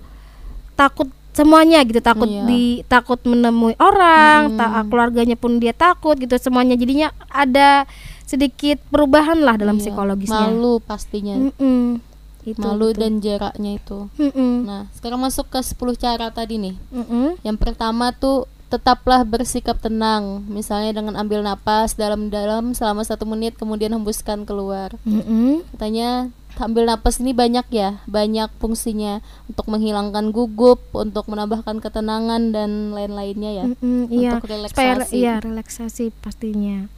[0.73, 2.43] takut semuanya gitu takut Iya.
[2.43, 4.57] di takut menemui orang Hmm.
[4.57, 7.87] ta- keluarganya pun dia takut gitu semuanya jadinya ada
[8.23, 11.99] sedikit perubahan lah dalam Iya, psikologisnya malu pastinya Mm-mm.
[12.41, 12.99] Itu, malu betul.
[12.99, 14.53] dan jaraknya itu Mm-mm.
[14.65, 17.39] nah sekarang masuk ke 10 cara tadi nih Mm-mm.
[17.41, 23.91] Yang pertama tuh tetaplah bersikap tenang, misalnya dengan ambil napas dalam-dalam selama satu menit, kemudian
[23.91, 24.95] hembuskan keluar.
[25.03, 25.59] Mm-mm.
[25.69, 32.91] Katanya ambil napas ini banyak ya, banyak fungsinya untuk menghilangkan gugup, untuk menambahkan ketenangan dan
[32.91, 33.65] lain-lainnya ya.
[33.71, 35.15] Mm-mm, iya Untuk supaya relaksasi.
[35.15, 36.89] iya relaksasi pastinya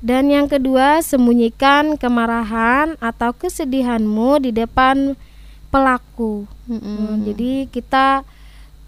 [0.00, 5.12] dan yang kedua sembunyikan kemarahan atau kesedihanmu di depan
[5.68, 6.80] pelaku Mm-mm.
[6.80, 8.24] Hmm, jadi kita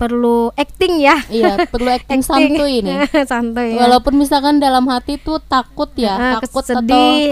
[0.02, 3.06] perlu acting ya Iya, perlu acting santuy nih.
[3.30, 3.86] santuy ya.
[3.86, 6.82] Walaupun misalkan dalam hati tuh takut ya, Ah, takut sedih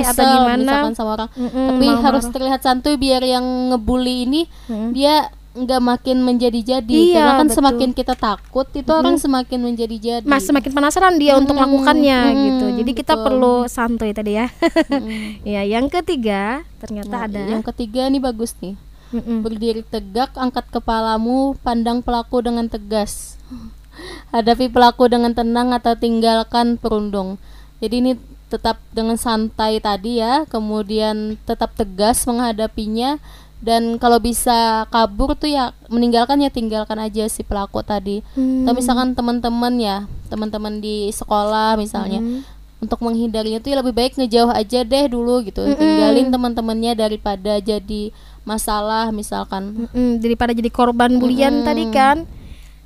[0.00, 0.56] atau atau kesel gimana.
[0.56, 1.30] misalkan sama orang.
[1.32, 2.04] Mm-mm, Tapi marah-marah.
[2.06, 4.90] harus terlihat santuy biar yang ngebully ini Mm.
[4.92, 5.14] dia
[5.50, 6.86] nggak makin menjadi-jadi.
[7.10, 7.58] Iya, Karena kan betul.
[7.58, 10.22] semakin kita takut itu orang semakin menjadi-jadi.
[10.22, 13.24] Mas semakin penasaran dia untuk Mm-mm, melakukannya mm-mm, gitu jadi kita betul.
[13.26, 15.42] perlu santuy tadi ya Mm-mm.
[15.52, 18.78] ya yang ketiga ternyata Nah, ada Yang ketiga nih bagus nih.
[19.10, 19.42] Mm-mm.
[19.42, 23.36] Berdiri tegak, angkat kepalamu, pandang pelaku dengan tegas.
[24.34, 27.36] Hadapi pelaku dengan tenang atau tinggalkan perundung.
[27.82, 28.12] Jadi ini
[28.50, 33.18] tetap dengan santai tadi ya, kemudian tetap tegas menghadapinya
[33.60, 38.24] dan kalau bisa kabur tuh ya meninggalkan ya tinggalkan aja si pelaku tadi.
[38.34, 38.64] Hmm.
[38.64, 39.96] Atau misalkan teman-teman ya,
[40.32, 42.40] teman-teman di sekolah misalnya Hmm.
[42.80, 45.60] untuk menghindarinya tuh ya lebih baik ngejauh aja deh dulu gitu.
[45.76, 48.02] Tinggalin teman-temannya daripada jadi
[48.50, 49.86] masalah misalkan.
[49.86, 51.66] Mm-mm, daripada jadi korban bulian Mm-mm.
[51.70, 52.26] tadi kan.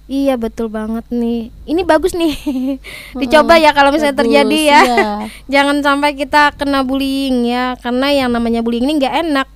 [0.05, 1.49] Iya betul banget nih.
[1.65, 2.37] Ini bagus nih.
[3.21, 4.81] Dicoba ya kalau misalnya Bagus, terjadi ya.
[4.85, 5.09] iya.
[5.57, 9.49] jangan sampai kita kena bullying ya karena yang namanya bullying ini nggak enak.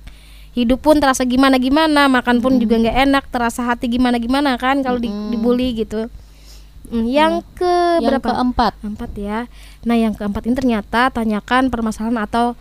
[0.57, 4.81] Hidup pun terasa gimana gimana makan pun juga nggak enak terasa hati gimana gimana kan
[4.81, 6.09] kalau di, dibully gitu.
[6.89, 8.33] Hmm, yang ke yang berapa?
[8.33, 8.73] keempat.
[8.81, 9.45] Empat ya.
[9.85, 12.57] Nah yang keempat ini ternyata tanyakan permasalahan atau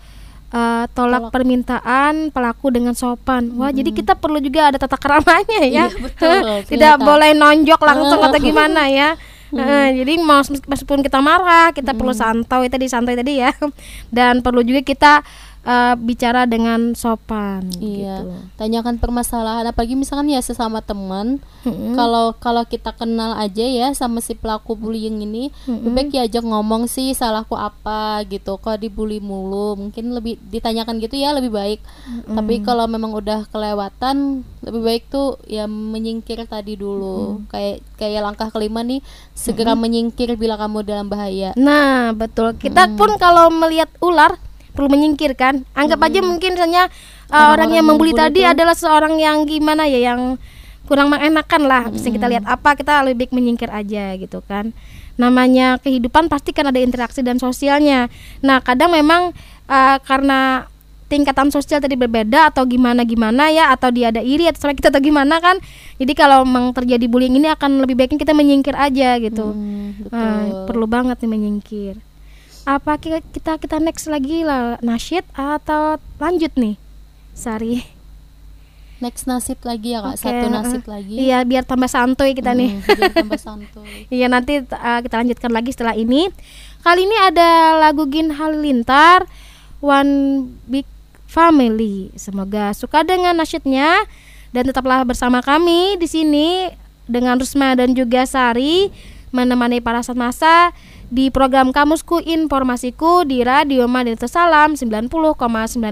[0.53, 3.53] uh, tolak, permintaan pelaku dengan sopan.
[3.57, 5.87] Wah jadi kita perlu juga ada tata keramanya ya.
[5.89, 6.39] Iya, betul,
[6.73, 7.09] tidak ternyata.
[7.09, 9.11] boleh nonjok langsung atau gimana ya.
[9.49, 13.49] Eh, jadi mau meskipun kita marah kita perlu santai tadi santai tadi ya.
[14.13, 15.25] Dan perlu juga kita
[15.69, 18.33] eh, bicara dengan sopan Iya, gitu.
[18.57, 21.45] tanyakan permasalahan apalagi misalkan ya sesama teman.
[21.69, 21.93] Mm-mm.
[21.93, 26.45] Kalau kalau kita kenal aja ya sama si pelaku bullying ini, lebih baik ya ajak
[26.49, 28.57] ngomong sih salahku apa gitu.
[28.57, 31.81] Kalau dibully mulu, mungkin lebih ditanyakan gitu ya lebih baik.
[32.25, 37.45] Tapi kalau memang udah kelewatan, lebih baik tuh ya menyingkir tadi dulu.
[37.53, 39.05] Kayak kayak langkah kelima nih,
[39.37, 41.53] segera menyingkir bila kamu dalam bahaya.
[41.59, 42.55] Nah, betul.
[42.57, 44.39] Kita pun kalau melihat ular
[44.79, 45.67] perlu menyingkirkan.
[45.75, 46.87] Anggap aja mungkin misalnya
[47.35, 50.39] uh, orang yang membuli tadi adalah seorang yang gimana ya yang
[50.87, 51.83] kurang mengenakan lah.
[51.91, 54.71] Bisa kita lihat apa kita lebih baik menyingkir aja gitu kan.
[55.19, 58.07] Namanya kehidupan pasti kan ada interaksi dan sosialnya.
[58.39, 59.35] Nah, kadang memang
[59.67, 60.71] uh, karena
[61.09, 64.93] tingkatan sosial tadi berbeda atau gimana gimana ya atau dia ada iri atau sama kita
[64.93, 65.57] atau gimana kan
[65.97, 70.21] jadi kalau memang terjadi bullying ini akan lebih baiknya kita menyingkir aja gitu Hmm, betul.
[70.21, 71.95] Nah, perlu banget nih menyingkir.
[72.69, 76.77] Apa ki- kita kita next lagi lah nasyid atau lanjut nih?
[77.33, 77.81] Sari.
[78.99, 81.15] Next nasib lagi ya kak, Oke, satu uh, nasib lagi.
[81.17, 82.77] Iya, biar tambah santuy kita nih.
[82.77, 84.05] Hmm, biar tambah santuy.
[84.21, 86.29] Iya, nanti uh, kita lanjutkan lagi setelah ini.
[86.83, 89.25] Kali ini ada lagu Gin Halilintar
[89.79, 90.85] One Big
[91.31, 92.11] Family.
[92.19, 94.03] Semoga suka dengan nasyidnya
[94.51, 96.69] dan tetaplah bersama kami di sini
[97.07, 98.91] dengan Rusma dan juga Sari
[99.31, 100.75] menemani para saat masa
[101.09, 105.09] di program Kamusku Informasiku di Radio Madinah Salam 90,9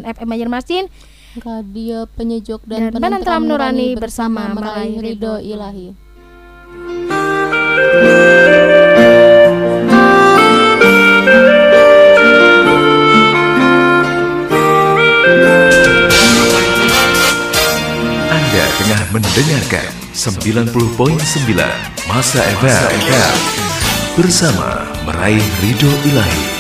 [0.05, 0.85] FM Banjarmasin
[1.37, 5.93] Radio penyejuk Dan dan, penentram nurani bersama bersama meraih ridho ridho ilahi.
[18.33, 20.73] Anda tengah mendengarkan 90.9
[22.09, 22.89] Masa FM
[24.17, 26.56] bersama meraih ridho ilahi.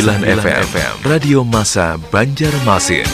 [0.00, 3.04] 99 FM, FM, Radio Masa Banjarmasin.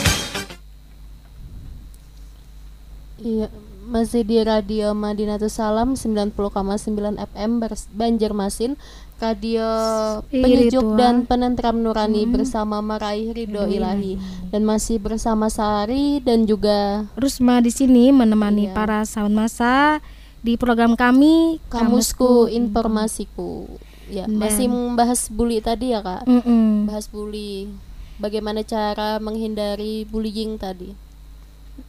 [3.19, 3.51] Iya,
[3.91, 6.39] masih di Radio Madinatus Salam 90,9
[7.19, 7.51] FM
[7.91, 8.79] Banjarmasin,
[9.19, 9.67] radio
[10.31, 12.39] penyejuk dan penentram nurani hmm.
[12.39, 13.75] bersama meraih ridho hmm.
[13.83, 14.15] ilahi
[14.55, 18.79] dan masih bersama Sari dan juga Rusma di sini menemani iya.
[18.79, 19.99] para sound masa
[20.39, 23.67] di program kami Kamusku, Kamusku Informasiku.
[24.07, 26.25] Ya, Dan- masih membahas bully tadi ya, Kak.
[26.25, 26.87] Mm-mm.
[26.87, 27.67] Bahas bully.
[28.17, 30.95] Bagaimana cara menghindari bullying tadi?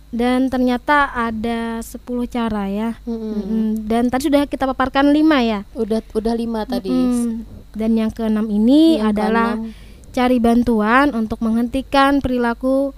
[0.08, 2.96] Dan ternyata ada 10 cara ya.
[3.04, 3.34] Mm-mm.
[3.34, 3.66] Mm-mm.
[3.86, 5.60] Dan tadi sudah kita paparkan 5 ya.
[5.74, 6.90] Udah udah lima tadi.
[6.90, 7.44] Mm.
[7.72, 9.72] Dan yang keenam ini Yang adalah keenam.
[10.10, 12.96] cari bantuan untuk menghentikan perilaku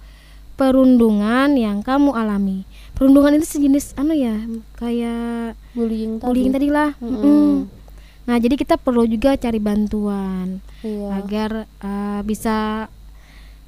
[0.53, 2.63] perundungan yang kamu alami.
[2.93, 4.36] Perundungan itu sejenis anu ya,
[4.76, 6.28] kayak bullying tadi.
[6.28, 6.91] bullying tadi lah.
[6.99, 7.15] Mm-mm.
[7.15, 7.53] Mm-mm.
[8.30, 11.07] Nah, jadi kita perlu juga cari bantuan Iya.
[11.17, 11.49] agar
[11.82, 12.86] uh, bisa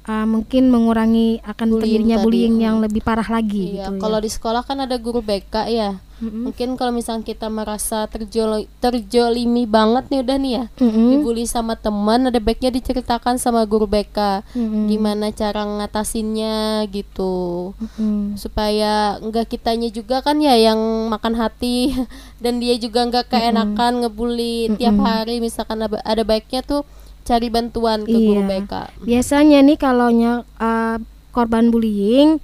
[0.06, 4.24] uh, mungkin mengurangi akan Bullying terjadinya bullying yang lebih parah lagi Iya, gitu kalau ya.
[4.24, 5.98] di sekolah kan ada guru BK ya.
[6.22, 6.46] Mm-mm.
[6.46, 10.64] Mungkin kalau misalnya kita merasa terjolo- terjolimi banget nih udah nih ya.
[10.78, 11.08] Mm-mm.
[11.10, 14.46] Dibully sama teman, ada baiknya diceritakan sama guru BK.
[14.54, 14.86] Mm-mm.
[14.86, 17.74] Gimana cara ngatasinnya gitu.
[17.74, 18.36] Mm-mm.
[18.36, 21.90] Supaya enggak kitanya juga kan ya yang makan hati
[22.42, 26.86] dan dia juga enggak keenakan ngebully tiap hari misalkan ada, ada baiknya tuh
[27.22, 28.62] cari bantuan ke guru Iya.
[28.62, 28.72] BK.
[29.02, 32.38] Biasanya nih kalau nya- uh, korban bullying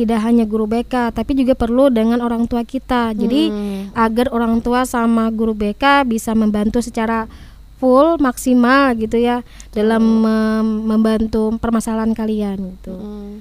[0.00, 3.12] tidak hanya guru BK tapi juga perlu dengan orang tua kita.
[3.12, 3.92] Jadi Hmm.
[3.92, 7.28] agar orang tua sama guru BK bisa membantu secara
[7.76, 9.40] full maksimal gitu ya
[9.72, 12.92] dalam mem- membantu permasalahan kalian gitu.
[12.92, 13.40] Hmm.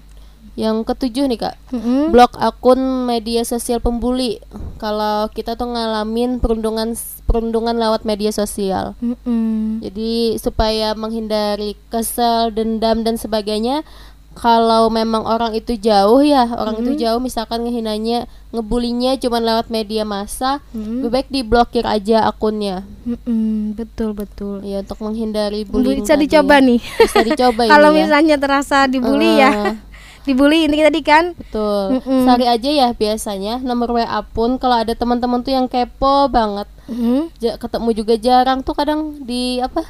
[0.60, 2.12] Yang ketujuh nih kak, Mm-mm.
[2.12, 4.44] blok akun media sosial pembuli.
[4.76, 8.92] Kalau kita tuh ngalamin perundungan perundungan lewat media sosial.
[9.00, 9.80] Mm-mm.
[9.80, 13.88] Jadi supaya menghindari kesel, dendam dan sebagainya.
[14.40, 20.08] Kalau memang orang itu jauh ya, orang itu jauh misalkan ngehinanya, ngebulinya cuman lewat media
[20.08, 21.04] massa, Mm-mm.
[21.04, 22.88] lebih baik diblokir aja akunnya.
[23.04, 24.64] Mm-mm, betul betul.
[24.64, 26.00] Ya untuk menghindari bullying.
[26.00, 26.24] Bisa tadi.
[26.24, 26.80] dicoba nih.
[26.80, 27.96] Bisa dicoba Kalau ya.
[28.00, 29.76] misalnya terasa dibully ya, Eh,
[30.26, 31.36] dibully ini tadi kan.
[31.36, 32.00] Betul.
[32.00, 32.24] Mm-mm.
[32.24, 36.72] Sari aja ya biasanya nomor WA pun kalau ada teman-teman tuh yang kepo banget.
[36.88, 37.28] Mm-mm.
[37.38, 39.84] Ja- ketemu juga jarang tuh kadang di apa?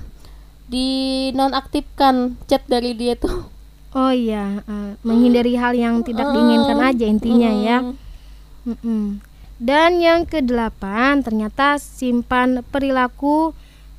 [0.66, 0.88] Di
[1.34, 3.59] nonaktifkan chat dari dia tuh.
[3.90, 7.78] Oh iya, eh, menghindari hal yang tidak diinginkan aja intinya ya.
[7.82, 7.96] Mm.
[8.70, 9.04] Mm-mm.
[9.60, 13.52] Dan yang kedelapan, ternyata simpan perilaku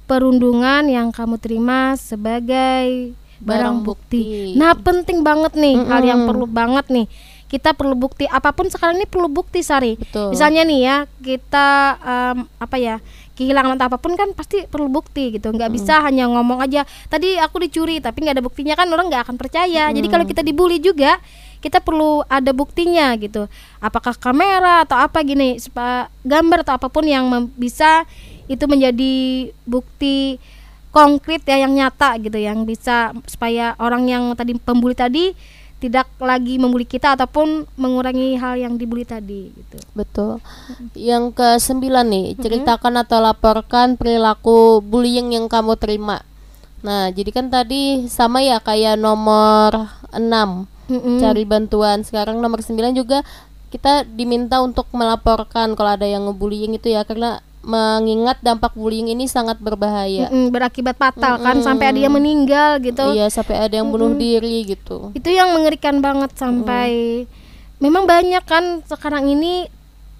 [0.06, 3.12] perundungan yang kamu terima sebagai
[3.42, 4.22] barang, Barang bukti.
[4.22, 4.58] bukti.
[4.58, 6.30] Nah, penting banget nih hal yang Mm-mm.
[6.30, 7.06] perlu banget nih.
[7.50, 9.98] Kita perlu bukti apa pun sekarang ini perlu bukti Sari.
[9.98, 10.30] Betul.
[10.30, 11.68] Misalnya nih ya, kita
[11.98, 13.02] em, apa ya?
[13.40, 15.48] Kehilangan atau apa pun kan pasti perlu bukti gitu.
[15.48, 19.24] Nggak bisa hanya ngomong aja tadi aku dicuri tapi nggak ada buktinya kan orang nggak
[19.24, 19.88] akan percaya.
[19.88, 21.16] Jadi kalau kita dibully juga
[21.64, 23.48] kita perlu ada buktinya gitu.
[23.80, 28.04] Apakah kamera atau apa gini supaya gambar atau apa pun yang bisa
[28.44, 30.36] itu menjadi bukti
[30.90, 35.32] konkret ya yang nyata gitu yang bisa supaya orang yang tadi pembuli tadi
[35.80, 40.44] tidak lagi membuli kita ataupun mengurangi hal yang dibully tadi gitu Betul.
[40.92, 46.20] Yang ke sembilan nih, ceritakan atau laporkan perilaku bullying yang kamu terima.
[46.84, 50.20] Nah, jadi kan tadi sama ya kayak nomor 6
[50.90, 51.22] Mm-mm.
[51.22, 53.22] cari bantuan sekarang nomor 9 juga
[53.70, 59.28] kita diminta untuk melaporkan kalau ada yang ngebullying itu ya karena mengingat dampak bullying ini
[59.28, 60.32] sangat berbahaya.
[60.32, 61.66] Mm-mm, berakibat fatal kan Mm-mm.
[61.66, 63.12] sampai ada yang meninggal gitu.
[63.12, 65.12] Iya sampai ada yang bunuh diri gitu.
[65.12, 67.24] Itu yang mengerikan banget sampai
[67.80, 69.68] memang banyak kan sekarang ini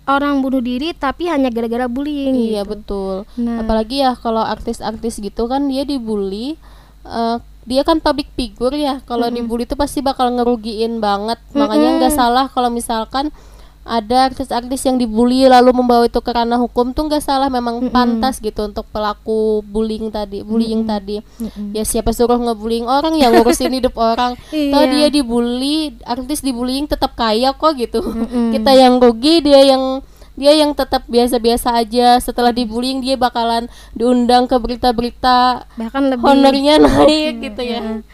[0.05, 2.73] orang bunuh diri tapi hanya gara-gara bullying iya gitu.
[2.77, 3.15] betul.
[3.41, 3.65] Nah.
[3.65, 6.57] apalagi ya kalau artis-artis gitu kan dia dibully
[7.05, 7.37] eh,
[7.69, 9.01] dia kan public figure ya.
[9.05, 11.39] Kalau dibully itu pasti bakal ngerugiin banget.
[11.57, 13.33] Makanya nggak salah kalau misalkan
[13.81, 18.37] ada artis-artis yang dibully lalu membawa itu ke ranah hukum tuh nggak salah memang pantas
[18.37, 21.25] gitu untuk pelaku bullying tadi bullying tadi.
[21.73, 24.37] Ya siapa suruh ngebullying orang yang ngurusin hidup orang?
[24.51, 24.87] Iya.
[24.87, 28.05] dia dibully artis dibullying tetap kaya kok gitu.
[28.55, 30.05] Kita yang rugi dia yang
[30.37, 32.21] dia yang tetap biasa-biasa aja.
[32.21, 33.67] Setelah dibullying dia bakalan
[33.97, 38.05] diundang ke berita-berita bahkan lebih honornya naik gitu ya.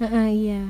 [0.00, 0.62] Heeh, iya.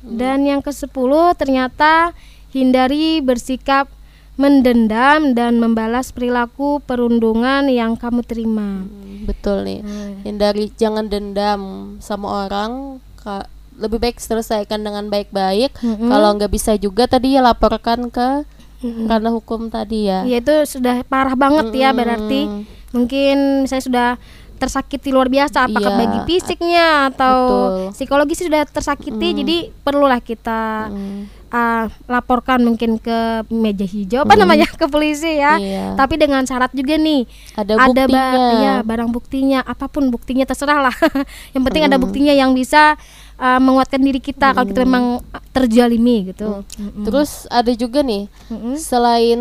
[0.00, 0.88] Dan yang ke 10
[1.36, 2.16] ternyata
[2.50, 3.86] hindari bersikap
[4.34, 8.82] mendendam dan membalas perilaku perundungan yang kamu terima.
[8.82, 9.84] Hmm, betul nih.
[10.22, 11.60] Hindari jangan dendam
[11.98, 12.98] sama orang.
[13.16, 15.72] Ka- lebih baik selesaikan dengan baik-baik.
[15.80, 18.44] Kalau nggak bisa juga tadi ya laporkan ke
[18.82, 20.24] ranah hukum tadi ya.
[20.24, 22.44] Ya itu sudah parah banget ya berarti.
[22.92, 24.08] Mungkin saya sudah
[24.56, 25.64] tersakiti luar biasa.
[25.64, 27.96] Apakah Iya, bagi fisiknya atau betul.
[27.96, 29.28] psikologis sudah tersakiti.
[29.34, 30.92] Jadi perlulah kita
[31.50, 35.58] ah, laporkan mungkin ke meja hijau apa namanya ke polisi ya.
[35.58, 35.86] Iya.
[35.94, 38.58] tapi dengan syarat juga nih Ada ba- buktinya.
[38.58, 40.96] ya, barang buktinya apa pun buktinya terserah lah.
[41.54, 42.94] Yang penting ada buktinya yang bisa
[43.36, 45.20] ah, menguatkan diri kita kalau kita memang
[45.50, 46.62] terjalimi gitu.
[47.02, 48.74] Terus ada juga nih, Mm-mm.
[48.76, 49.40] selain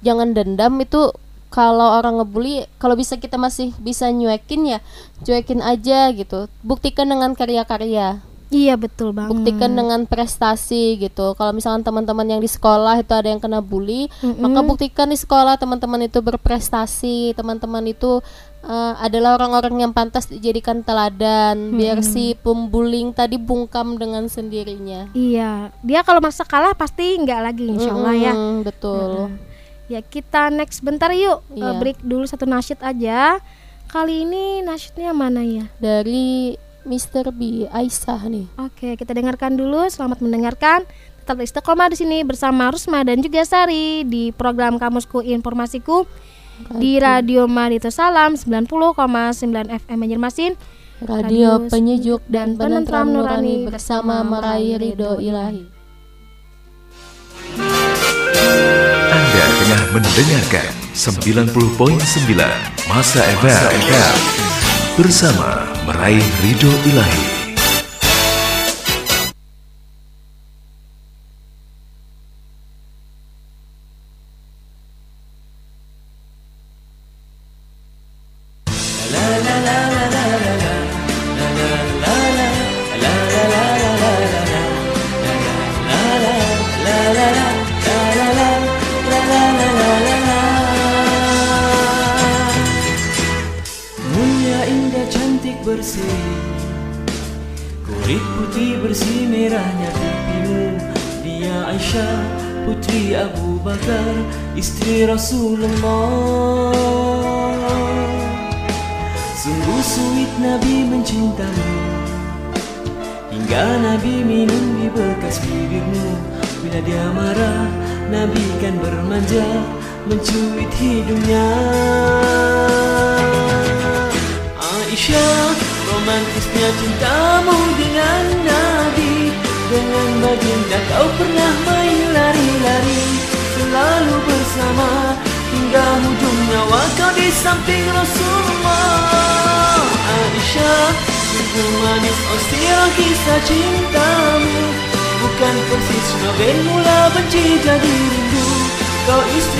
[0.00, 1.12] jangan dendam itu
[1.52, 4.78] kalau orang ngebully, kalau bisa kita masih bisa nyuekin ya,
[5.20, 6.48] cuekin aja gitu.
[6.64, 11.32] Buktikan dengan karya-karya, iya betul banget buktikan dengan prestasi gitu.
[11.34, 15.56] Kalau misalkan teman-teman yang di sekolah itu ada yang kena bully, maka buktikan di sekolah
[15.56, 18.20] teman-teman itu berprestasi, teman-teman itu
[18.62, 25.08] eh, adalah orang-orang yang pantas dijadikan teladan, biar si pembuling tadi bungkam dengan sendirinya.
[25.16, 28.32] Iya, dia kalau masa kalah pasti nggak lagi, insya Allah ya.
[28.36, 29.32] Mm, betul.
[29.88, 31.72] Ya kita next bentar yuk, Iya.
[31.72, 33.40] Eh, break dulu satu nasyid aja.
[33.88, 35.68] Kali ini nasyidnya mana ya?
[35.76, 37.30] dari Mr.
[37.30, 38.46] B Aisyah nih.
[38.58, 39.86] Oke, kita dengarkan dulu.
[39.88, 40.84] Selamat mendengarkan.
[41.22, 46.02] Tetap istiqomah di sini bersama Rusma dan juga Sari di program Kamusku Informasiku
[46.76, 48.98] di Radio Madito Salam 90,9
[49.86, 50.52] FM Banjarmasin.
[51.02, 55.66] Radio Radio penyejuk dan penentram nurani bersama meraih ridho ridho ilahi.
[59.10, 61.58] Anda tengah mendengarkan 90.9
[62.86, 64.14] Masa FM
[64.94, 67.31] bersama meraih ridho ilahi.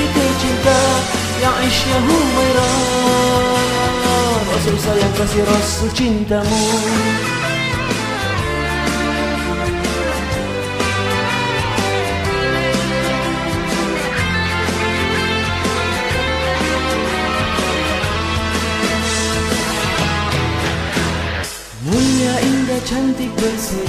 [0.02, 0.78] Kau istri tercinta
[1.38, 2.74] Yang Aisyah Humairah.
[4.50, 6.62] Rasul sayang kasih Rasul cintamu.
[22.42, 23.86] Indah cantik bersih.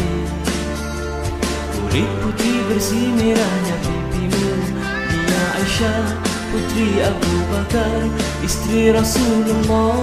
[1.73, 3.75] Kulit putih bersih merahnya
[5.63, 6.19] Aisyah
[6.51, 8.11] putri Abu Bakar
[8.43, 9.95] Istri Rasulullah.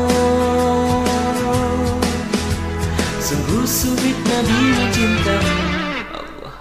[3.20, 5.56] Sungguh sulit Nabi mencintamu
[6.16, 6.56] Allah.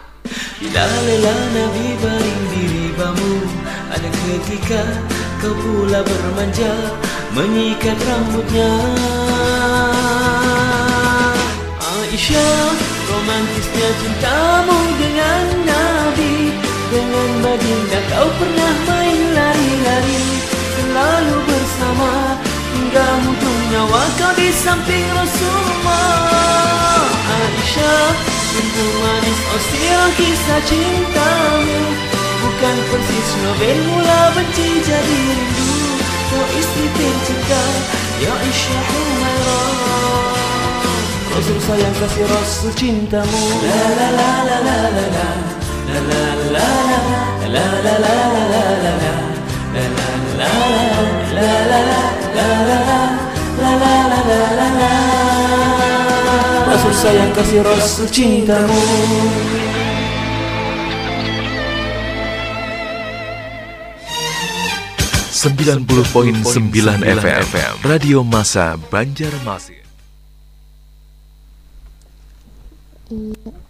[0.59, 3.33] Bila lelah Nabi baring di ribamu
[3.87, 4.83] Ada ketika
[5.39, 6.99] kau pula bermanja
[7.31, 8.73] Menyikat rambutnya.
[11.87, 12.67] Aisyah
[13.07, 15.68] Romantisnya cintamu dengan
[16.89, 20.25] Dengan baginda kau pernah main lari-lari
[20.73, 22.13] Selalu bersama.
[22.73, 28.09] Hingga ujung nyawa kau di samping Rasulullah Aisyah
[28.49, 31.81] Sungguh manis oh siang kisah cintamu.
[32.41, 35.69] Bukan persis novel mula benci jadi rindu.
[36.09, 37.63] Kau istri tercinta
[38.17, 39.69] Ya Aisyah Humairah.
[41.37, 43.43] Rasul sayang kasih Rasul cintamu.
[43.61, 45.68] La la la la la la la
[56.69, 58.81] Rasul sayang kasih Rasul cintamu.
[65.39, 69.87] Sembilan puluh poin sembilan FM Radio Masa Banjarmasin.
[73.09, 73.68] Iya.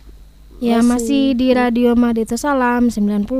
[0.60, 3.32] Ya masih di Radio Madito Salam 90,9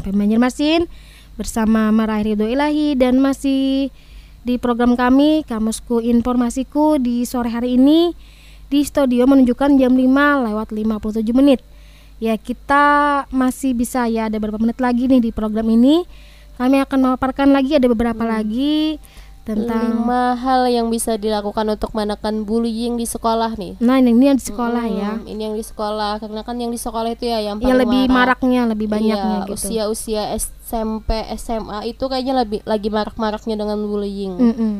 [0.00, 0.88] FM Banjarmasin
[1.36, 3.92] bersama Marahi Ridho Ilahi dan masih
[4.40, 8.16] di program kami Kamusku Informasiku di sore hari ini
[8.72, 11.60] di studio menunjukkan jam 5 lewat 57 menit.
[12.24, 16.08] Ya kita masih bisa ya ada beberapa menit lagi nih di program ini.
[16.56, 18.96] Kami akan memaparkan lagi ada beberapa lagi
[19.44, 23.76] tentang lima hal yang bisa dilakukan untuk menekan bullying di sekolah nih.
[23.76, 25.10] Nah ini yang di sekolah ya.
[25.14, 27.80] Hmm, Ini yang di sekolah karena kan yang di sekolah itu ya yang Ya paling
[27.84, 28.40] lebih marak.
[28.40, 29.68] maraknya, lebih banyaknya Iya, gitu.
[29.68, 34.32] Usia-usia SMP, SMA itu kayaknya lebih lagi marak-maraknya dengan bullying.
[34.34, 34.74] Mm-mm.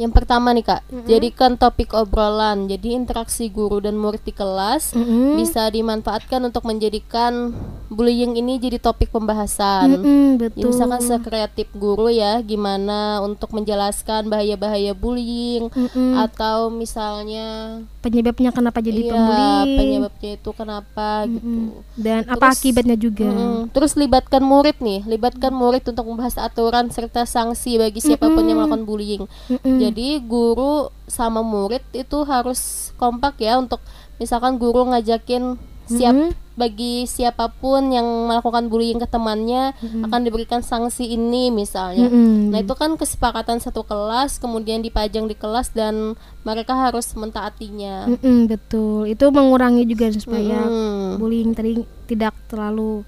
[0.00, 2.64] Yang pertama nih kak, jadikan topik obrolan.
[2.64, 5.36] Jadi interaksi guru dan murid di kelas Mm-mm.
[5.36, 7.52] bisa dimanfaatkan untuk menjadikan
[7.86, 10.00] bullying ini jadi topik pembahasan.
[10.00, 10.72] Mm-mm, Ya, betul.
[10.72, 16.16] misalkan sekreatif guru ya, gimana untuk menjelaskan bahaya-bahaya bullying Mm-mm.
[16.16, 21.84] atau misalnya penyebabnya kenapa jadi iya, pembuli penyebabnya itu kenapa gitu.
[21.98, 23.28] dan apa Terus- akibatnya juga.
[23.28, 23.68] Mm-mm.
[23.68, 28.56] Terus libatkan murid nih, libatkan murid untuk membahas aturan serta sanksi bagi siapa pun yang
[28.56, 29.28] melakukan bullying.
[29.50, 29.76] Mm-mm.
[29.76, 29.89] Jadi
[30.22, 33.80] guru sama murid itu harus kompak ya untuk
[34.20, 35.56] misalkan guru ngajakin
[35.90, 36.30] siap Mm-mm.
[36.54, 39.74] bagi siapa pun yang melakukan bullying ke temannya
[40.06, 42.06] akan diberikan sanksi ini misalnya.
[42.06, 42.54] Mm-mm.
[42.54, 46.14] Nah, itu kan kesepakatan satu kelas kemudian dipajang di kelas dan
[46.46, 48.06] mereka harus mentaatinya.
[48.06, 49.10] Mm-mm, betul.
[49.10, 51.18] Itu mengurangi juga supaya Mm-mm.
[51.18, 53.02] bullying tadi tidak terlalu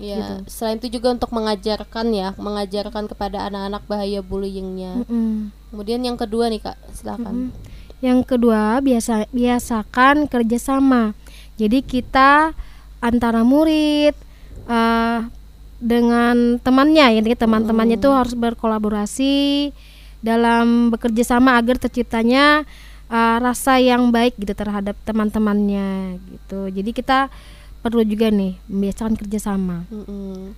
[0.00, 5.04] Ya, selain itu juga untuk mengajarkan ya, mengajarkan kepada anak-anak bahaya bullyingnya.
[5.04, 5.52] Mm-mm.
[5.68, 7.52] Kemudian yang kedua nih kak, silakan.
[8.00, 11.12] Yang kedua, biasa biasakan kerjasama.
[11.60, 12.56] Jadi kita
[13.04, 14.16] antara murid
[14.64, 15.20] eh,
[15.76, 19.68] dengan temannya, ya teman-temannya itu harus berkolaborasi
[20.24, 22.64] dalam bekerja sama agar terciptanya
[23.12, 26.72] eh, rasa yang baik gitu terhadap teman-temannya gitu.
[26.72, 27.28] Jadi kita
[27.80, 29.88] perlu juga nih membiasakan kerjasama.
[29.88, 30.52] Mm-mm.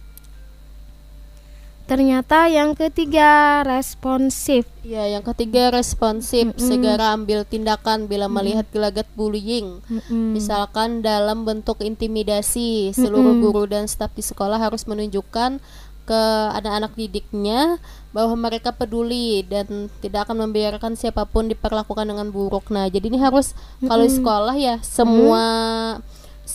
[1.82, 4.64] Ternyata yang ketiga responsif.
[4.86, 9.82] Ya, yang ketiga responsif, segera ambil tindakan bila melihat gelagat bullying.
[9.90, 10.32] Mm-mm.
[10.32, 13.44] Misalkan dalam bentuk intimidasi, seluruh Mm-mm.
[13.44, 15.58] guru dan staf di sekolah harus menunjukkan
[16.02, 16.22] ke
[16.58, 17.78] anak-anak didiknya
[18.10, 22.70] bahwa mereka peduli dan tidak akan membiarkan siapa pun diperlakukan dengan buruk.
[22.74, 23.54] Nah, jadi ini harus
[23.84, 25.44] kalau di sekolah ya semua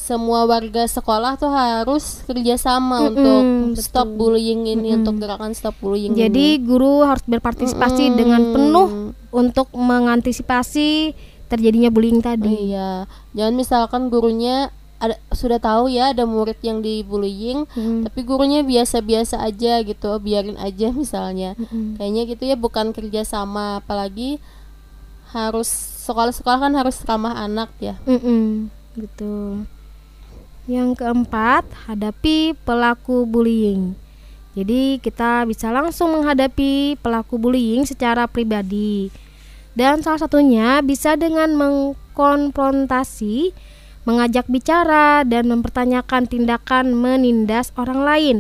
[0.08, 6.24] semua warga sekolah tuh harus kerjasama untuk stop bullying ini, untuk gerakan stop bullying ini.
[6.24, 11.12] Jadi guru harus berpartisipasi dengan penuh untuk mengantisipasi
[11.52, 12.72] terjadinya bullying tadi.
[12.72, 13.04] Iya,
[13.36, 17.68] jangan misalkan gurunya ada sudah tahu ya ada murid yang dibullying,
[18.08, 21.60] tapi gurunya biasa-biasa aja gitu, biarin aja misalnya.
[22.00, 24.40] Kayaknya gitu ya bukan kerja sama, apalagi
[25.36, 25.68] harus
[26.08, 28.00] sekolah-sekolah kan harus ramah anak ya.
[28.08, 29.68] Mm-mm, betul.
[30.68, 33.96] Yang keempat, hadapi pelaku bullying.
[34.52, 39.08] Jadi kita bisa langsung menghadapi pelaku bullying secara pribadi.
[39.80, 43.56] Dan salah satunya bisa dengan mengkonfrontasi,
[44.04, 48.38] mengajak bicara dan mempertanyakan tindakan menindas orang lain.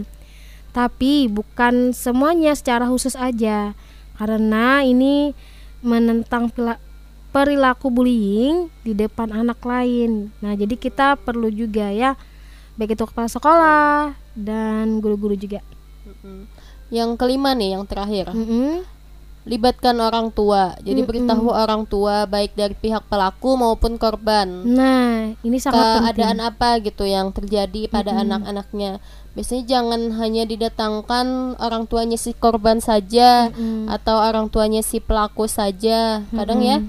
[0.75, 3.71] Tapi bukan semuanya secara khusus aja.
[4.19, 5.31] Karena ini
[5.79, 6.51] menentang
[7.37, 10.33] perilaku bullying di depan anak lain.
[10.41, 12.17] Nah, jadi kita perlu juga ya
[12.81, 15.61] baik itu kepala sekolah dan guru-guru juga.
[16.89, 18.33] Yang kelima nih, yang terakhir.
[18.33, 18.81] Mm-mm.
[19.47, 20.75] libatkan orang tua.
[20.83, 24.43] Jadi beritahu orang tua baik dari pihak pelaku maupun korban.
[24.43, 26.51] Nah, ini sangat keadaan penting.
[26.51, 28.99] apa gitu yang terjadi pada anak-anaknya.
[29.39, 33.47] Biasanya jangan hanya didatangkan orang tuanya si korban saja
[33.87, 36.27] atau orang tuanya si pelaku saja.
[36.27, 36.83] Kadang ya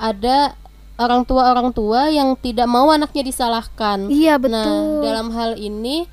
[0.00, 0.56] ada
[0.96, 4.08] orang tua orang tua yang tidak mau anaknya disalahkan.
[4.08, 5.04] Iya, Nah, betul.
[5.04, 6.08] dalam hal ini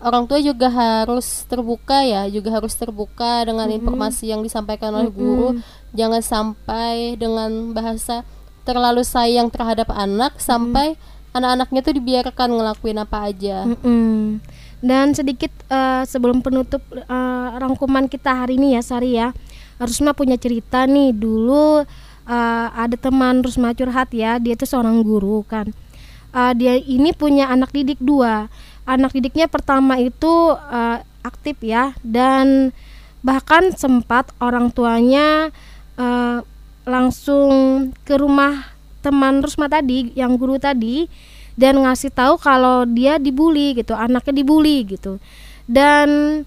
[0.00, 5.56] orang tua juga harus terbuka ya, juga harus terbuka dengan informasi yang disampaikan oleh guru.
[5.96, 8.24] Jangan sampai dengan bahasa
[8.68, 11.00] terlalu sayang terhadap anak sampai
[11.32, 13.64] anak-anaknya tuh dibiarkan ngelakuin apa aja.
[13.64, 14.40] Mm-mm.
[14.84, 19.32] Dan sedikit eh, sebelum penutup eh, rangkuman kita hari ini ya Sari ya
[19.80, 21.84] Rusma punya cerita nih dulu
[22.26, 25.70] eh, ada teman Rusma curhat ya dia itu seorang guru kan.
[26.36, 28.50] Eh, Dia ini punya anak didik dua.
[28.86, 32.70] Anak didiknya pertama itu eh, aktif ya Dan
[33.26, 35.50] bahkan sempat orang tuanya
[35.98, 36.38] eh,
[36.86, 37.50] langsung
[38.06, 38.70] ke rumah
[39.02, 41.10] teman Rusma tadi yang guru tadi
[41.58, 45.18] dan ngasih tahu kalau dia dibully gitu anaknya dibully gitu.
[45.66, 46.42] Dan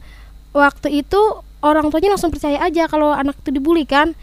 [0.55, 1.19] waktu itu
[1.59, 4.15] orang tuanya langsung percaya aja kalau anak itu dibully kan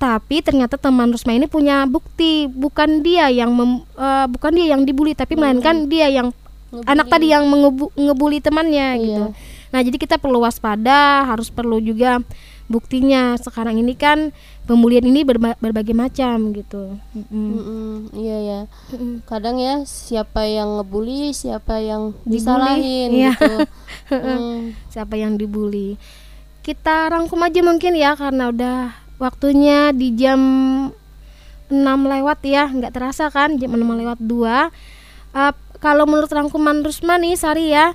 [0.00, 2.48] tapi ternyata teman Rusma ini punya bukti.
[2.48, 6.32] Bukan dia yang mem- eh, bukan dia yang dibully tapi melainkan dia yang
[6.88, 9.24] anak tadi yang mengebu- ngebully temannya gitu.
[9.70, 12.24] Nah jadi kita perlu waspada harus perlu juga
[12.64, 13.36] buktinya.
[13.36, 14.32] Sekarang ini kan
[14.64, 16.94] pembulian ini berba- berbagai macam gitu.
[17.10, 17.48] Mm-mm.
[17.52, 18.60] Mm-mm, iya ya.
[19.26, 23.32] Kadang ya siapa yang ngebully, siapa yang Dibully, disalahin iya.
[23.36, 23.54] gitu.
[24.10, 24.74] Mm.
[24.90, 25.94] siapa yang dibully.
[26.60, 30.40] Kita rangkum aja mungkin ya karena udah waktunya di jam
[31.70, 34.72] 6 lewat ya nggak terasa kan jam 6 lewat 2
[35.30, 37.94] Eh, kalau menurut rangkuman Rusma nih Sari ya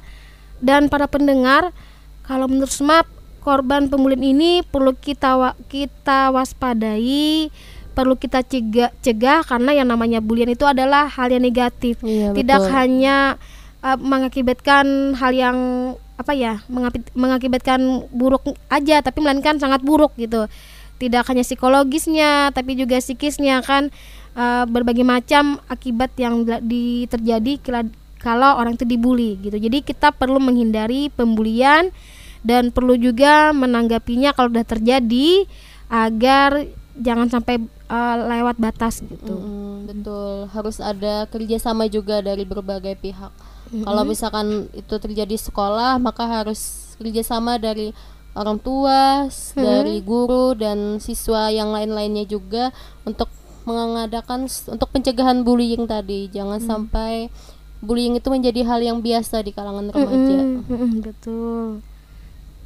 [0.63, 1.75] dan para pendengar
[2.23, 3.03] kalau menurut Rusma
[3.43, 7.51] korban pembulian ini perlu kita wa- kita waspadai
[7.91, 11.99] perlu kita cegah cegah karena yang namanya bulian itu adalah hal yang negatif.
[11.99, 12.71] Iya, tidak betul.
[12.71, 13.15] hanya
[13.83, 14.85] uh, mengakibatkan
[15.19, 15.57] hal yang
[16.15, 16.63] apa ya
[17.11, 20.47] mengakibatkan buruk aja tapi melainkan sangat buruk gitu
[20.95, 23.91] tidak hanya psikologisnya tapi juga psikisnya kan
[24.35, 27.59] uh, berbagai macam akibat yang di terjadi
[28.19, 29.57] kalau orang itu dibully gitu.
[29.57, 31.93] Jadi kita perlu menghindari pembulian
[32.45, 35.49] dan perlu juga menanggapinya kalau sudah terjadi
[35.89, 36.65] agar
[36.97, 39.35] jangan sampai uh, lewat batas gitu.
[39.35, 43.33] Mm, betul, harus ada kerjasama juga dari berbagai pihak.
[43.65, 47.91] Kalau misalkan itu terjadi sekolah, maka harus kerjasama dari
[48.35, 52.69] orang tua, s- dari guru dan siswa yang lain-lainnya juga
[53.01, 53.31] untuk
[53.63, 56.27] mengadakan untuk pencegahan bullying tadi.
[56.27, 57.31] Jangan sampai
[57.79, 60.35] bullying itu menjadi hal yang biasa di kalangan remaja.
[60.35, 61.67] Mm-mm, mm-mm, betul.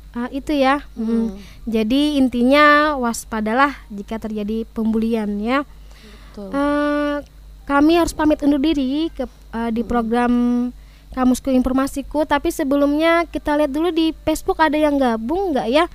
[0.09, 0.81] Ah, itu ya.
[0.91, 1.37] mm.
[1.65, 5.61] Jadi intinya waspadalah jika terjadi pembulian ya.
[6.01, 6.49] Betul.
[6.49, 7.17] Eh,
[7.63, 10.33] kami harus pamit undur diri ke eh, di program
[11.13, 12.27] Kamusku Informasiku.
[12.27, 15.85] Tapi sebelumnya kita lihat dulu di Facebook ada yang gabung nggak ya?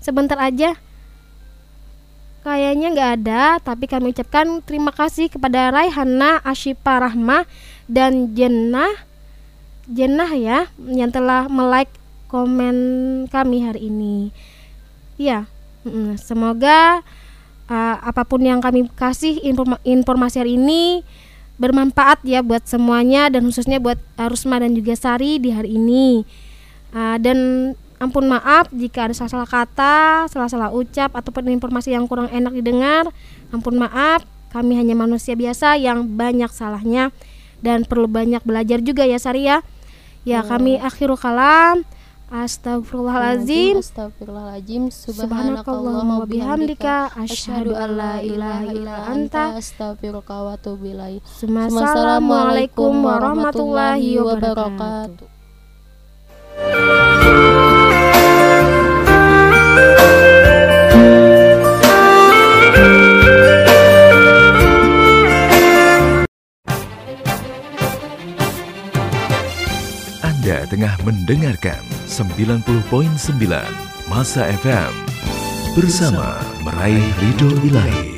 [0.00, 0.76] Sebentar aja.
[2.44, 7.48] Kayaknya nggak ada, tapi kami ucapkan terima kasih kepada Raihana Ashipa Rahma
[7.88, 8.92] dan Jennah
[9.88, 11.92] Jennah ya yang telah melike
[12.28, 12.76] komen
[13.32, 14.28] kami hari ini.
[15.84, 17.04] Mm, semoga
[17.68, 21.04] uh, apa pun yang kami kasih informa- informasi hari ini
[21.54, 26.26] bermanfaat ya buat semuanya dan khususnya buat Rusma dan juga Sari di hari ini.
[26.94, 27.38] Uh, dan
[28.02, 33.06] ampun maaf jika ada salah-salah kata, salah-salah ucap ataupun informasi yang kurang enak didengar.
[33.54, 37.14] Ampun maaf, kami hanya manusia biasa yang banyak salahnya
[37.62, 39.62] dan perlu banyak belajar juga ya Sari ya.
[40.24, 41.84] Ya, kami akhiru kalam.
[42.34, 43.78] Astagfirullahalazim.
[43.78, 51.22] Astagfirullahaladzim Subhanakallahumma wa bihamdika, asyhadu an la ilaha illa anta, Astagfiruka wa atubu ilaik.
[51.22, 55.30] Assalamualaikum warahmatullahi wabarakatuh.
[70.44, 72.68] Anda tengah mendengarkan 90.9
[74.12, 74.92] Masa FM
[75.72, 78.13] bersama meraih ridho ilahi.